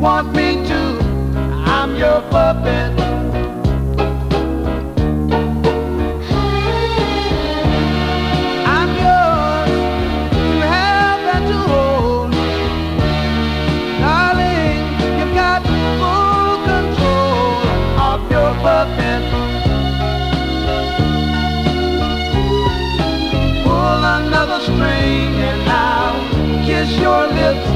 [0.00, 0.98] want me to,
[1.66, 2.98] I'm your puppet.
[8.64, 9.70] I'm yours,
[10.64, 12.32] have to hold.
[14.00, 14.80] Darling,
[15.18, 15.60] you've got
[16.00, 17.60] full control
[18.08, 19.22] of your puppet.
[23.64, 27.68] Pull another string and I'll kiss your lips.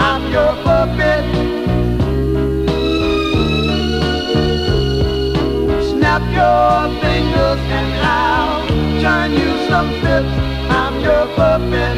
[0.00, 1.37] I'm your puppet.
[9.08, 10.34] shine you some tips.
[10.80, 11.96] I'm your puppet.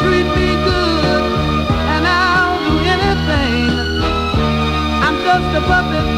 [0.00, 1.24] Treat me good,
[1.94, 3.70] and I'll do anything.
[5.06, 6.17] I'm just a puppet.